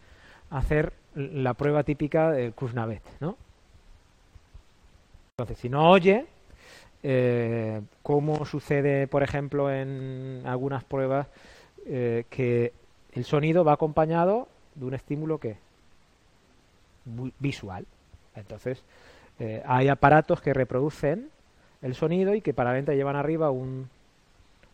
a 0.49 0.59
hacer 0.59 0.93
la 1.15 1.53
prueba 1.53 1.83
típica 1.83 2.31
del 2.31 2.53
Kuznavet, 2.53 3.03
¿no? 3.19 3.37
Entonces, 5.37 5.59
si 5.59 5.69
no 5.69 5.89
oye, 5.91 6.25
eh, 7.03 7.81
como 8.01 8.43
sucede, 8.45 9.07
por 9.07 9.21
ejemplo, 9.21 9.71
en 9.71 10.41
algunas 10.45 10.83
pruebas, 10.83 11.27
eh, 11.85 12.25
que 12.29 12.73
el 13.13 13.23
sonido 13.23 13.63
va 13.63 13.73
acompañado 13.73 14.47
de 14.75 14.85
un 14.85 14.93
estímulo 14.93 15.37
que 15.37 15.57
visual. 17.39 17.85
Entonces, 18.35 18.83
eh, 19.39 19.61
hay 19.65 19.87
aparatos 19.89 20.41
que 20.41 20.53
reproducen 20.53 21.29
el 21.81 21.95
sonido 21.95 22.33
y 22.33 22.41
que 22.41 22.53
para 22.53 22.71
venta 22.71 22.93
llevan 22.93 23.15
arriba 23.15 23.51
un, 23.51 23.89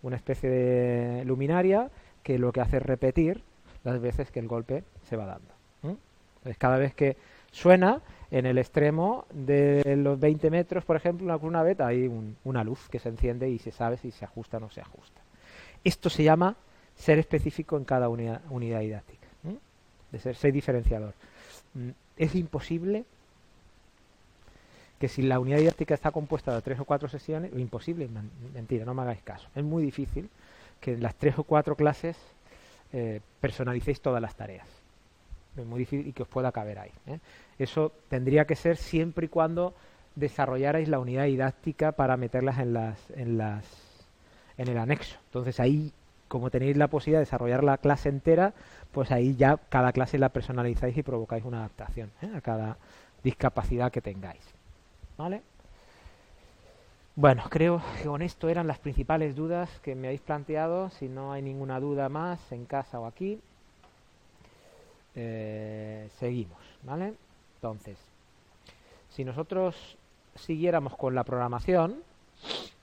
una 0.02 0.16
especie 0.16 0.50
de 0.50 1.26
luminaria 1.26 1.90
que 2.22 2.38
lo 2.38 2.52
que 2.52 2.62
hace 2.62 2.78
es 2.78 2.84
repetir 2.84 3.42
las 3.84 4.00
veces 4.00 4.32
que 4.32 4.40
el 4.40 4.48
golpe 4.48 4.84
se 5.04 5.16
va 5.16 5.26
dando. 5.26 5.54
Entonces, 5.84 6.58
cada 6.58 6.78
vez 6.78 6.94
que 6.94 7.16
suena, 7.52 8.02
en 8.30 8.46
el 8.46 8.58
extremo 8.58 9.26
de 9.32 9.96
los 9.96 10.20
20 10.20 10.50
metros, 10.50 10.84
por 10.84 10.96
ejemplo, 10.96 11.38
una 11.44 11.64
vez 11.64 11.80
hay 11.80 12.12
una 12.44 12.64
luz 12.64 12.90
que 12.90 13.00
se 13.00 13.10
enciende 13.10 13.50
y 13.50 13.60
se 13.60 13.72
sabe 13.72 13.96
si 13.98 14.12
se 14.12 14.26
ajusta 14.26 14.58
o 14.58 14.60
no 14.60 14.70
se 14.70 14.82
ajusta. 14.82 15.22
Esto 15.84 16.10
se 16.10 16.24
llama 16.24 16.58
ser 16.96 17.20
específico 17.20 17.78
en 17.78 17.86
cada 17.86 18.10
unidad, 18.10 18.42
didáctica, 18.50 19.28
de 20.12 20.20
ser, 20.20 20.36
ser 20.36 20.52
diferenciador. 20.52 21.14
Mm, 21.76 21.90
es 22.18 22.36
imposible 22.36 23.06
que 25.04 25.10
si 25.10 25.22
la 25.22 25.38
unidad 25.38 25.58
didáctica 25.58 25.96
está 25.96 26.12
compuesta 26.12 26.56
de 26.56 26.62
tres 26.62 26.80
o 26.80 26.86
cuatro 26.86 27.10
sesiones, 27.10 27.52
imposible, 27.58 28.08
mentira, 28.54 28.86
no 28.86 28.94
me 28.94 29.02
hagáis 29.02 29.22
caso, 29.22 29.50
es 29.54 29.62
muy 29.62 29.84
difícil 29.84 30.30
que 30.80 30.94
en 30.94 31.04
las 31.04 31.14
tres 31.16 31.38
o 31.38 31.44
cuatro 31.44 31.76
clases 31.76 32.16
eh, 32.94 33.20
personalicéis 33.42 34.00
todas 34.00 34.22
las 34.22 34.34
tareas 34.34 34.66
es 35.58 35.66
muy 35.66 35.80
difícil 35.80 36.08
y 36.08 36.14
que 36.14 36.24
os 36.24 36.30
pueda 36.30 36.54
caber 36.54 36.80
ahí. 36.80 36.92
¿eh? 37.08 37.20
Eso 37.60 37.92
tendría 38.08 38.46
que 38.46 38.56
ser 38.56 38.78
siempre 38.78 39.26
y 39.26 39.28
cuando 39.28 39.74
desarrollarais 40.16 40.88
la 40.88 41.00
unidad 41.00 41.26
didáctica 41.26 41.92
para 41.92 42.16
meterlas 42.16 42.60
en 42.60 42.72
las 42.72 42.98
en 43.12 43.38
las 43.38 43.66
en 44.58 44.70
el 44.70 44.78
anexo. 44.78 45.18
Entonces 45.26 45.60
ahí 45.60 45.92
como 46.30 46.50
tenéis 46.50 46.78
la 46.78 46.88
posibilidad 46.88 47.20
de 47.20 47.26
desarrollar 47.26 47.62
la 47.66 47.78
clase 47.78 48.08
entera, 48.08 48.54
pues 48.94 49.12
ahí 49.12 49.36
ya 49.36 49.58
cada 49.68 49.92
clase 49.92 50.18
la 50.18 50.30
personalizáis 50.30 50.96
y 50.96 51.04
provocáis 51.04 51.44
una 51.44 51.58
adaptación 51.58 52.10
¿eh? 52.22 52.32
a 52.34 52.40
cada 52.40 52.78
discapacidad 53.22 53.92
que 53.92 54.00
tengáis. 54.00 54.53
¿Vale? 55.18 55.42
Bueno, 57.16 57.44
creo 57.50 57.82
que 57.98 58.08
con 58.08 58.24
esto 58.24 58.50
eran 58.50 58.66
las 58.66 58.80
principales 58.80 59.36
dudas 59.36 59.70
que 59.82 59.94
me 59.94 60.08
habéis 60.08 60.22
planteado. 60.22 60.90
Si 60.90 61.08
no 61.08 61.32
hay 61.32 61.44
ninguna 61.44 61.80
duda 61.80 62.10
más 62.10 62.52
en 62.52 62.66
casa 62.66 63.00
o 63.00 63.06
aquí, 63.06 63.40
eh, 65.16 66.10
seguimos, 66.18 66.58
¿vale? 66.82 67.14
Entonces, 67.58 67.98
si 69.10 69.24
nosotros 69.24 69.96
siguiéramos 70.34 70.96
con 70.98 71.14
la 71.14 71.24
programación, 71.24 72.02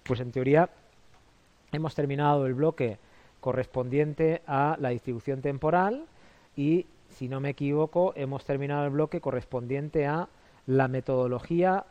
pues 0.05 0.21
en 0.21 0.31
teoría 0.31 0.71
hemos 1.73 1.97
terminado 1.97 2.47
el 2.47 2.55
bloque 2.55 2.99
correspondiente 3.41 4.43
a 4.47 4.77
la 4.79 4.91
distribución 4.91 5.43
temporal 5.43 6.05
y, 6.57 6.87
si 7.09 7.29
no 7.29 7.41
me 7.41 7.51
equivoco, 7.51 8.13
hemos 8.15 8.45
terminado 8.45 8.85
el 8.85 8.91
bloque 8.91 9.21
correspondiente 9.21 10.07
a 10.07 10.29
la 10.67 10.87
metodología 10.87 11.85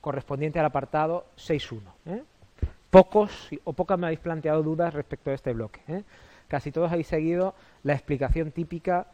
correspondiente 0.00 0.58
al 0.58 0.66
apartado 0.66 1.26
6.1. 1.36 1.80
¿eh? 2.06 2.22
Pocos 2.90 3.50
o 3.64 3.72
pocas 3.72 3.98
me 3.98 4.06
habéis 4.06 4.20
planteado 4.20 4.62
dudas 4.62 4.94
respecto 4.94 5.30
a 5.30 5.34
este 5.34 5.52
bloque. 5.52 5.80
¿eh? 5.88 6.02
Casi 6.48 6.72
todos 6.72 6.90
habéis 6.90 7.06
seguido 7.06 7.54
la 7.82 7.92
explicación 7.92 8.50
típica 8.50 9.06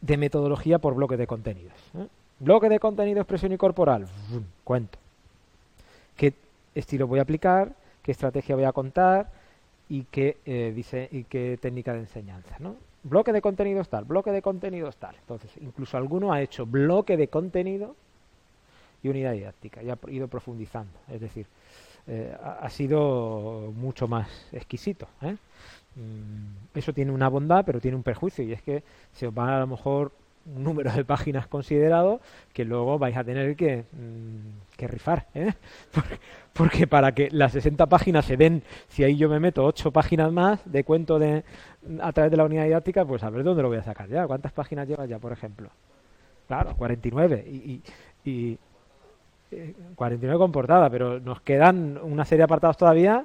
de 0.00 0.16
metodología 0.16 0.78
por 0.78 0.94
bloque 0.94 1.16
de 1.16 1.26
contenidos. 1.26 1.74
¿eh? 1.96 2.08
Bloque 2.40 2.68
de 2.68 2.78
contenido, 2.78 3.20
expresión 3.20 3.52
y 3.52 3.56
corporal. 3.56 4.06
cuento. 4.64 4.98
¿Qué 6.16 6.34
estilo 6.74 7.06
voy 7.06 7.18
a 7.18 7.22
aplicar? 7.22 7.72
¿Qué 8.02 8.12
estrategia 8.12 8.54
voy 8.54 8.64
a 8.64 8.72
contar? 8.72 9.44
y 9.88 10.04
qué, 10.04 10.38
qué 11.28 11.58
técnica 11.60 11.92
de 11.92 12.00
enseñanza. 12.00 12.56
¿no? 12.58 12.76
Bloque 13.02 13.32
de 13.32 13.42
contenidos 13.42 13.88
tal, 13.88 14.04
bloque 14.04 14.30
de 14.32 14.40
contenidos 14.42 14.96
tal. 14.96 15.14
Entonces, 15.16 15.50
incluso 15.60 15.96
alguno 15.96 16.32
ha 16.32 16.40
hecho 16.40 16.66
bloque 16.66 17.16
de 17.16 17.28
contenido 17.28 17.94
y 19.04 19.08
unidad 19.08 19.32
didáctica 19.32 19.82
y 19.82 19.90
ha 19.90 19.98
ido 20.08 20.26
profundizando. 20.26 20.98
Es 21.08 21.20
decir, 21.20 21.46
eh, 22.06 22.34
ha, 22.42 22.68
sido 22.70 23.72
mucho 23.76 24.08
más 24.08 24.28
exquisito. 24.50 25.06
¿eh? 25.22 25.36
Mm, 25.96 26.78
eso 26.78 26.92
tiene 26.92 27.12
una 27.12 27.28
bondad, 27.28 27.64
pero 27.64 27.80
tiene 27.80 27.96
un 27.96 28.02
perjuicio 28.02 28.44
y 28.44 28.52
es 28.52 28.62
que 28.62 28.82
se 29.12 29.26
os 29.26 29.34
va 29.36 29.56
a 29.56 29.60
lo 29.60 29.66
mejor 29.66 30.12
un 30.46 30.62
número 30.62 30.92
de 30.92 31.04
páginas 31.04 31.46
considerado 31.46 32.20
que 32.52 32.64
luego 32.64 32.98
vais 32.98 33.16
a 33.16 33.24
tener 33.24 33.56
que, 33.56 33.84
mm, 33.92 34.86
rifar. 34.86 35.26
¿eh? 35.34 35.52
Porque, 36.52 36.86
para 36.86 37.12
que 37.12 37.30
las 37.30 37.52
60 37.52 37.86
páginas 37.86 38.26
se 38.26 38.36
den, 38.36 38.62
si 38.88 39.04
ahí 39.04 39.16
yo 39.16 39.28
me 39.28 39.40
meto 39.40 39.64
8 39.64 39.90
páginas 39.90 40.32
más 40.32 40.60
de 40.70 40.84
cuento 40.84 41.18
de, 41.18 41.42
a 42.00 42.12
través 42.12 42.30
de 42.30 42.36
la 42.36 42.44
unidad 42.44 42.64
didáctica, 42.64 43.04
pues 43.04 43.22
a 43.22 43.30
ver 43.30 43.44
dónde 43.44 43.62
lo 43.62 43.68
voy 43.68 43.78
a 43.78 43.82
sacar 43.82 44.08
ya. 44.08 44.26
¿Cuántas 44.26 44.52
páginas 44.52 44.86
llevas 44.86 45.08
ya, 45.08 45.18
por 45.18 45.32
ejemplo? 45.32 45.70
Claro, 46.46 46.76
49. 46.76 47.44
Y, 47.48 47.82
y, 48.26 48.30
y 48.30 48.58
49 49.94 50.38
con 50.38 50.52
portada, 50.52 50.90
pero 50.90 51.20
nos 51.20 51.40
quedan 51.40 51.98
una 52.02 52.24
serie 52.24 52.38
de 52.38 52.44
apartados 52.44 52.76
todavía 52.76 53.24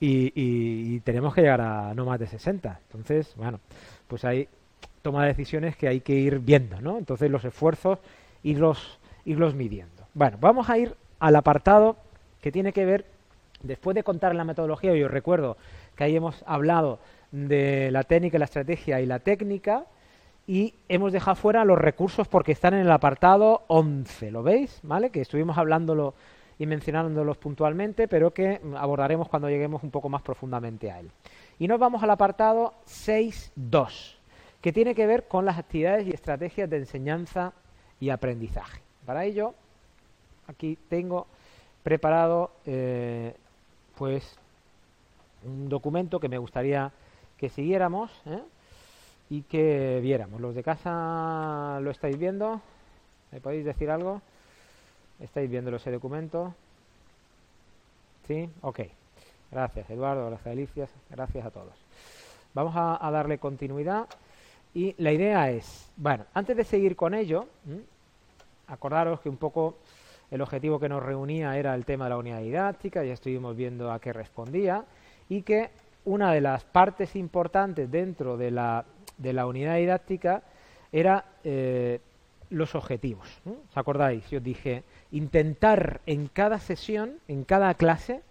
y, 0.00 1.00
tenemos 1.00 1.34
que 1.34 1.42
llegar 1.42 1.60
a 1.60 1.94
no 1.94 2.04
más 2.04 2.18
de 2.18 2.26
60. 2.26 2.80
Entonces, 2.86 3.34
bueno, 3.36 3.60
pues 4.08 4.24
ahí 4.24 4.48
toma 5.00 5.22
de 5.22 5.28
decisiones 5.28 5.76
que 5.76 5.88
hay 5.88 6.00
que 6.00 6.14
ir 6.14 6.38
viendo, 6.38 6.80
¿no? 6.80 6.98
Entonces 6.98 7.30
los 7.30 7.44
esfuerzos 7.44 7.98
irlos, 8.42 8.98
irlos 9.24 9.54
midiendo. 9.54 10.06
Bueno, 10.14 10.38
vamos 10.40 10.68
a 10.70 10.78
ir 10.78 10.94
al 11.18 11.36
apartado 11.36 11.96
que 12.40 12.50
tiene 12.50 12.72
que 12.72 12.84
ver, 12.84 13.04
después 13.62 13.94
de 13.94 14.02
contar 14.02 14.34
la 14.34 14.44
metodología, 14.44 14.94
yo 14.94 15.08
recuerdo 15.08 15.56
que 15.96 16.04
ahí 16.04 16.16
hemos 16.16 16.42
hablado 16.46 16.98
de 17.30 17.90
la 17.90 18.02
técnica, 18.02 18.38
la 18.38 18.46
estrategia 18.46 19.00
y 19.00 19.06
la 19.06 19.20
técnica, 19.20 19.84
y 20.46 20.74
hemos 20.88 21.12
dejado 21.12 21.36
fuera 21.36 21.64
los 21.64 21.78
recursos 21.78 22.28
porque 22.28 22.52
están 22.52 22.74
en 22.74 22.80
el 22.80 22.90
apartado 22.90 23.62
11, 23.68 24.30
¿lo 24.30 24.42
veis? 24.42 24.80
¿Vale? 24.82 25.10
Que 25.10 25.20
estuvimos 25.20 25.56
hablándolo 25.56 26.14
y 26.58 26.66
mencionándolos 26.66 27.38
puntualmente, 27.38 28.08
pero 28.08 28.32
que 28.32 28.60
abordaremos 28.76 29.28
cuando 29.28 29.48
lleguemos 29.48 29.82
un 29.82 29.90
poco 29.90 30.08
más 30.08 30.22
profundamente 30.22 30.90
a 30.90 31.00
él. 31.00 31.10
Y 31.58 31.68
nos 31.68 31.78
vamos 31.78 32.02
al 32.02 32.10
apartado 32.10 32.74
6.2 32.86 34.16
que 34.60 34.72
tiene 34.72 34.94
que 34.94 35.06
ver 35.06 35.26
con 35.26 35.44
las 35.44 35.58
actividades 35.58 36.06
y 36.06 36.10
estrategias 36.10 36.70
de 36.70 36.76
enseñanza 36.76 37.52
y 38.00 38.10
aprendizaje. 38.10 38.80
Para 39.04 39.24
ello, 39.24 39.54
aquí 40.46 40.78
tengo 40.88 41.26
preparado 41.82 42.52
eh, 42.64 43.34
pues 43.96 44.38
un 45.44 45.68
documento 45.68 46.20
que 46.20 46.28
me 46.28 46.38
gustaría 46.38 46.92
que 47.36 47.48
siguiéramos 47.48 48.12
¿eh? 48.26 48.40
Y 49.32 49.44
que 49.44 49.98
viéramos. 50.02 50.42
Los 50.42 50.54
de 50.54 50.62
casa 50.62 51.80
lo 51.80 51.90
estáis 51.90 52.18
viendo. 52.18 52.60
¿Me 53.30 53.40
podéis 53.40 53.64
decir 53.64 53.90
algo? 53.90 54.20
¿Estáis 55.18 55.50
viendo 55.50 55.74
ese 55.74 55.90
documento? 55.90 56.54
¿Sí? 58.26 58.50
Ok. 58.60 58.80
Gracias, 59.50 59.88
Eduardo. 59.88 60.26
Gracias, 60.26 60.52
Alicia. 60.52 60.88
Gracias 61.08 61.46
a 61.46 61.50
todos. 61.50 61.72
Vamos 62.52 62.74
a 62.76 63.10
darle 63.10 63.38
continuidad 63.38 64.06
y 64.74 64.94
la 64.98 65.12
idea 65.12 65.50
es, 65.50 65.90
bueno, 65.96 66.26
antes 66.34 66.54
de 66.54 66.64
seguir 66.64 66.94
con 66.94 67.14
ello, 67.14 67.46
acordaros 68.66 69.20
que 69.20 69.30
un 69.30 69.38
poco 69.38 69.78
el 70.30 70.42
objetivo 70.42 70.78
que 70.78 70.90
nos 70.90 71.02
reunía 71.02 71.56
era 71.56 71.74
el 71.74 71.86
tema 71.86 72.04
de 72.04 72.10
la 72.10 72.18
unidad 72.18 72.40
didáctica, 72.40 73.02
ya 73.02 73.14
estuvimos 73.14 73.56
viendo 73.56 73.90
a 73.90 73.98
qué 73.98 74.12
respondía, 74.12 74.84
y 75.30 75.40
que 75.40 75.70
una 76.04 76.32
de 76.32 76.42
las 76.42 76.64
partes 76.64 77.16
importantes 77.16 77.90
dentro 77.90 78.36
de 78.36 78.50
la, 78.50 78.84
de 79.22 79.32
la 79.32 79.46
unidad 79.46 79.76
didáctica 79.76 80.42
era 80.90 81.24
eh, 81.44 82.00
los 82.50 82.74
objetivos. 82.74 83.28
¿Os 83.46 83.76
acordáis? 83.76 84.28
Yo 84.30 84.40
dije, 84.40 84.84
intentar 85.10 86.00
en 86.06 86.28
cada 86.28 86.58
sesión, 86.58 87.18
en 87.28 87.44
cada 87.44 87.72
clase, 87.74 88.22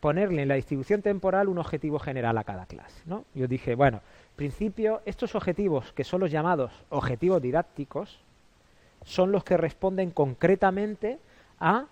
ponerle 0.00 0.42
en 0.42 0.48
la 0.48 0.54
distribución 0.54 1.02
temporal 1.02 1.48
un 1.48 1.58
objetivo 1.58 1.98
general 1.98 2.36
a 2.38 2.44
cada 2.44 2.66
clase. 2.66 3.02
¿no? 3.06 3.24
Yo 3.34 3.46
dije, 3.46 3.74
bueno, 3.74 4.00
principio, 4.34 5.02
estos 5.04 5.34
objetivos, 5.34 5.92
que 5.92 6.04
son 6.04 6.20
los 6.20 6.30
llamados 6.30 6.72
objetivos 6.88 7.40
didácticos, 7.42 8.18
son 9.04 9.32
los 9.32 9.44
que 9.44 9.56
responden 9.56 10.10
concretamente 10.10 11.18
a 11.58 11.86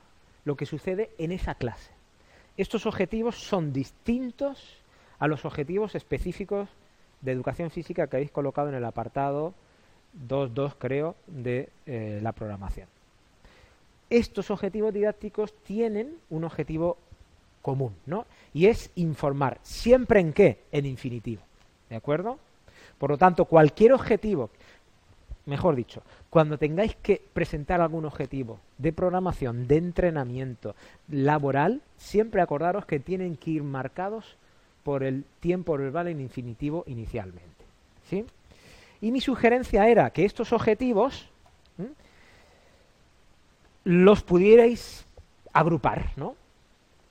lo 0.44 0.56
que 0.56 0.66
sucede 0.66 1.10
en 1.18 1.32
esa 1.32 1.54
clase. 1.54 1.92
Estos 2.56 2.86
objetivos 2.86 3.36
son 3.36 3.72
distintos 3.72 4.78
a 5.18 5.28
los 5.28 5.44
objetivos 5.44 5.94
específicos 5.94 6.68
de 7.20 7.32
educación 7.32 7.70
física 7.70 8.06
que 8.06 8.16
habéis 8.16 8.30
colocado 8.30 8.68
en 8.68 8.74
el 8.74 8.84
apartado 8.84 9.54
2.2, 10.28 10.74
creo, 10.78 11.16
de 11.26 11.68
eh, 11.86 12.20
la 12.22 12.32
programación. 12.32 12.88
Estos 14.10 14.50
objetivos 14.50 14.94
didácticos 14.94 15.52
tienen 15.64 16.16
un 16.30 16.44
objetivo 16.44 16.96
común, 17.60 17.94
¿no? 18.06 18.24
Y 18.54 18.66
es 18.66 18.90
informar. 18.94 19.58
¿Siempre 19.62 20.20
en 20.20 20.32
qué? 20.32 20.62
En 20.72 20.86
infinitivo. 20.86 21.42
¿De 21.90 21.96
acuerdo? 21.96 22.38
Por 22.98 23.10
lo 23.10 23.18
tanto, 23.18 23.44
cualquier 23.44 23.92
objetivo, 23.92 24.50
mejor 25.46 25.76
dicho, 25.76 26.02
cuando 26.30 26.58
tengáis 26.58 26.96
que 26.96 27.22
presentar 27.32 27.80
algún 27.80 28.04
objetivo 28.06 28.58
de 28.78 28.92
programación, 28.92 29.66
de 29.66 29.76
entrenamiento 29.76 30.74
laboral, 31.08 31.82
siempre 31.96 32.40
acordaros 32.40 32.86
que 32.86 33.00
tienen 33.00 33.36
que 33.36 33.52
ir 33.52 33.62
marcados 33.62 34.36
por 34.88 35.04
el 35.04 35.26
tiempo 35.40 35.76
verbal 35.76 36.08
en 36.08 36.18
infinitivo 36.18 36.82
inicialmente. 36.86 37.62
¿sí? 38.08 38.24
Y 39.02 39.12
mi 39.12 39.20
sugerencia 39.20 39.86
era 39.86 40.08
que 40.08 40.24
estos 40.24 40.50
objetivos 40.54 41.28
los 43.84 44.22
pudierais 44.22 45.04
agrupar, 45.52 46.12
¿no? 46.16 46.36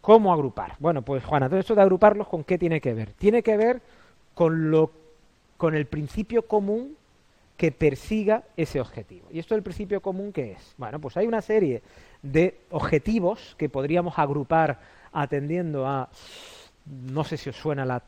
¿Cómo 0.01 0.33
agrupar? 0.33 0.73
Bueno, 0.79 1.03
pues 1.03 1.23
Juana, 1.23 1.49
todo 1.49 1.59
esto 1.59 1.75
de 1.75 1.83
agruparlos, 1.83 2.27
¿con 2.27 2.43
qué 2.43 2.57
tiene 2.57 2.81
que 2.81 2.95
ver? 2.95 3.11
Tiene 3.11 3.43
que 3.43 3.55
ver 3.55 3.79
con, 4.33 4.71
lo, 4.71 4.89
con 5.57 5.75
el 5.75 5.85
principio 5.85 6.47
común 6.47 6.97
que 7.57 7.71
persiga 7.71 8.41
ese 8.57 8.81
objetivo. 8.81 9.27
¿Y 9.31 9.37
esto 9.37 9.53
del 9.53 9.61
principio 9.61 10.01
común 10.01 10.33
qué 10.33 10.53
es? 10.53 10.73
Bueno, 10.79 10.97
pues 10.97 11.15
hay 11.15 11.27
una 11.27 11.43
serie 11.43 11.83
de 12.23 12.57
objetivos 12.71 13.53
que 13.55 13.69
podríamos 13.69 14.17
agrupar 14.17 14.79
atendiendo 15.13 15.85
a, 15.85 16.09
no 16.89 17.23
sé 17.23 17.37
si 17.37 17.49
os 17.49 17.55
suena 17.55 17.85
la 17.85 18.01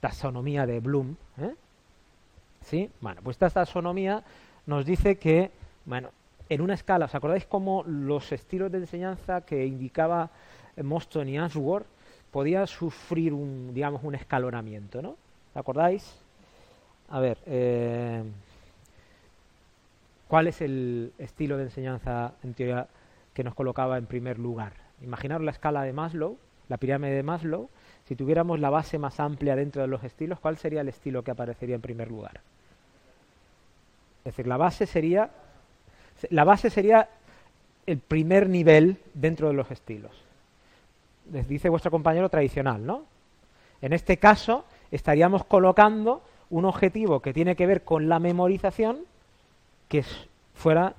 taxonomía 0.00 0.66
de 0.66 0.80
Bloom, 0.80 1.16
¿eh? 1.38 1.54
¿Sí? 2.62 2.90
Bueno, 3.00 3.20
pues 3.22 3.34
esta 3.36 3.50
taxonomía 3.50 4.22
nos 4.66 4.84
dice 4.84 5.16
que, 5.16 5.50
bueno, 5.84 6.10
en 6.48 6.60
una 6.60 6.74
escala, 6.74 7.06
¿os 7.06 7.14
acordáis 7.14 7.46
cómo 7.46 7.84
los 7.86 8.30
estilos 8.32 8.70
de 8.70 8.78
enseñanza 8.78 9.42
que 9.42 9.66
indicaba 9.66 10.30
Moston 10.82 11.28
y 11.28 11.38
Answorth 11.38 11.86
podía 12.30 12.66
sufrir 12.66 13.32
un, 13.32 13.72
digamos, 13.72 14.02
un 14.04 14.14
escalonamiento, 14.14 15.00
¿no? 15.02 15.16
acordáis? 15.54 16.16
A 17.08 17.20
ver, 17.20 17.38
eh, 17.46 18.22
¿cuál 20.28 20.46
es 20.46 20.60
el 20.60 21.12
estilo 21.18 21.56
de 21.56 21.64
enseñanza 21.64 22.34
en 22.44 22.54
teoría 22.54 22.86
que 23.38 23.44
nos 23.44 23.54
colocaba 23.54 23.98
en 23.98 24.06
primer 24.06 24.36
lugar. 24.36 24.72
Imaginaros 25.00 25.44
la 25.44 25.52
escala 25.52 25.84
de 25.84 25.92
Maslow, 25.92 26.36
la 26.68 26.76
pirámide 26.76 27.14
de 27.14 27.22
Maslow, 27.22 27.70
si 28.08 28.16
tuviéramos 28.16 28.58
la 28.58 28.70
base 28.70 28.98
más 28.98 29.20
amplia 29.20 29.54
dentro 29.54 29.82
de 29.82 29.88
los 29.88 30.02
estilos, 30.02 30.40
¿cuál 30.40 30.56
sería 30.56 30.80
el 30.80 30.88
estilo 30.88 31.22
que 31.22 31.30
aparecería 31.30 31.74
en 31.74 31.82
primer 31.82 32.08
lugar? 32.08 32.40
Es 34.20 34.32
decir, 34.32 34.46
la 34.46 34.56
base 34.56 34.86
sería 34.86 35.28
la 36.30 36.44
base 36.44 36.70
sería 36.70 37.06
el 37.84 37.98
primer 37.98 38.48
nivel 38.48 38.96
dentro 39.12 39.48
de 39.48 39.54
los 39.54 39.70
estilos. 39.70 40.10
Les 41.30 41.46
dice 41.46 41.68
vuestro 41.68 41.90
compañero 41.90 42.30
tradicional, 42.30 42.84
¿no? 42.84 43.02
En 43.82 43.92
este 43.92 44.16
caso, 44.16 44.64
estaríamos 44.90 45.44
colocando 45.44 46.22
un 46.48 46.64
objetivo 46.64 47.20
que 47.20 47.34
tiene 47.34 47.56
que 47.56 47.66
ver 47.66 47.84
con 47.84 48.08
la 48.08 48.18
memorización, 48.18 49.00
que 49.86 50.02
fuera 50.54 50.94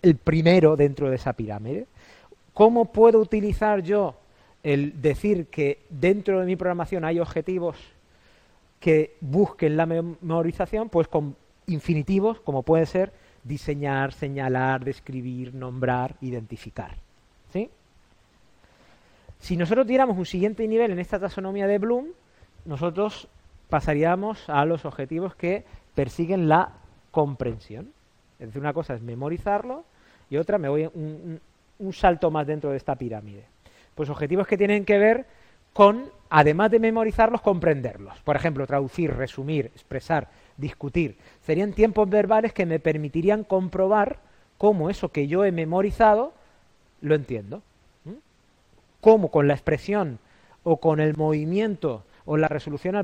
el 0.00 0.14
primero 0.14 0.76
dentro 0.76 1.10
de 1.10 1.16
esa 1.16 1.32
pirámide. 1.32 1.86
¿Cómo 2.54 2.84
puedo 2.86 3.18
utilizar 3.18 3.82
yo 3.82 4.14
el 4.66 5.00
decir 5.00 5.46
que 5.46 5.78
dentro 5.90 6.40
de 6.40 6.46
mi 6.46 6.56
programación 6.56 7.04
hay 7.04 7.20
objetivos 7.20 7.76
que 8.80 9.16
busquen 9.20 9.76
la 9.76 9.86
memorización? 9.86 10.88
Pues 10.88 11.06
con 11.06 11.36
infinitivos, 11.68 12.40
como 12.40 12.64
puede 12.64 12.84
ser 12.86 13.12
diseñar, 13.44 14.12
señalar, 14.12 14.84
describir, 14.84 15.54
nombrar, 15.54 16.16
identificar. 16.20 16.96
¿Sí? 17.52 17.70
Si 19.38 19.56
nosotros 19.56 19.86
diéramos 19.86 20.18
un 20.18 20.26
siguiente 20.26 20.66
nivel 20.66 20.90
en 20.90 20.98
esta 20.98 21.20
taxonomía 21.20 21.68
de 21.68 21.78
Bloom, 21.78 22.06
nosotros 22.64 23.28
pasaríamos 23.68 24.48
a 24.48 24.64
los 24.64 24.84
objetivos 24.84 25.36
que 25.36 25.64
persiguen 25.94 26.48
la 26.48 26.72
comprensión. 27.12 27.92
Es 28.40 28.48
decir, 28.48 28.60
una 28.60 28.72
cosa 28.72 28.94
es 28.94 29.02
memorizarlo 29.02 29.84
y 30.28 30.38
otra 30.38 30.58
me 30.58 30.68
voy 30.68 30.90
un, 30.92 31.40
un 31.78 31.92
salto 31.92 32.32
más 32.32 32.48
dentro 32.48 32.70
de 32.72 32.78
esta 32.78 32.96
pirámide. 32.96 33.44
Pues 33.96 34.08
objetivos 34.08 34.46
que 34.46 34.56
tienen 34.56 34.84
que 34.84 34.98
ver 34.98 35.26
con, 35.72 36.10
además 36.30 36.70
de 36.70 36.78
memorizarlos, 36.78 37.40
comprenderlos. 37.40 38.20
Por 38.20 38.36
ejemplo, 38.36 38.66
traducir, 38.66 39.12
resumir, 39.12 39.66
expresar, 39.74 40.28
discutir. 40.56 41.16
Serían 41.42 41.72
tiempos 41.72 42.08
verbales 42.08 42.52
que 42.52 42.66
me 42.66 42.78
permitirían 42.78 43.42
comprobar 43.42 44.20
cómo 44.58 44.90
eso 44.90 45.10
que 45.10 45.26
yo 45.26 45.44
he 45.44 45.50
memorizado 45.50 46.32
lo 47.00 47.14
entiendo. 47.14 47.62
Cómo 49.00 49.30
con 49.30 49.48
la 49.48 49.54
expresión 49.54 50.18
o 50.62 50.78
con 50.78 51.00
el 51.00 51.16
movimiento 51.16 52.04
o 52.24 52.36
la 52.36 52.48
resolución 52.48 52.96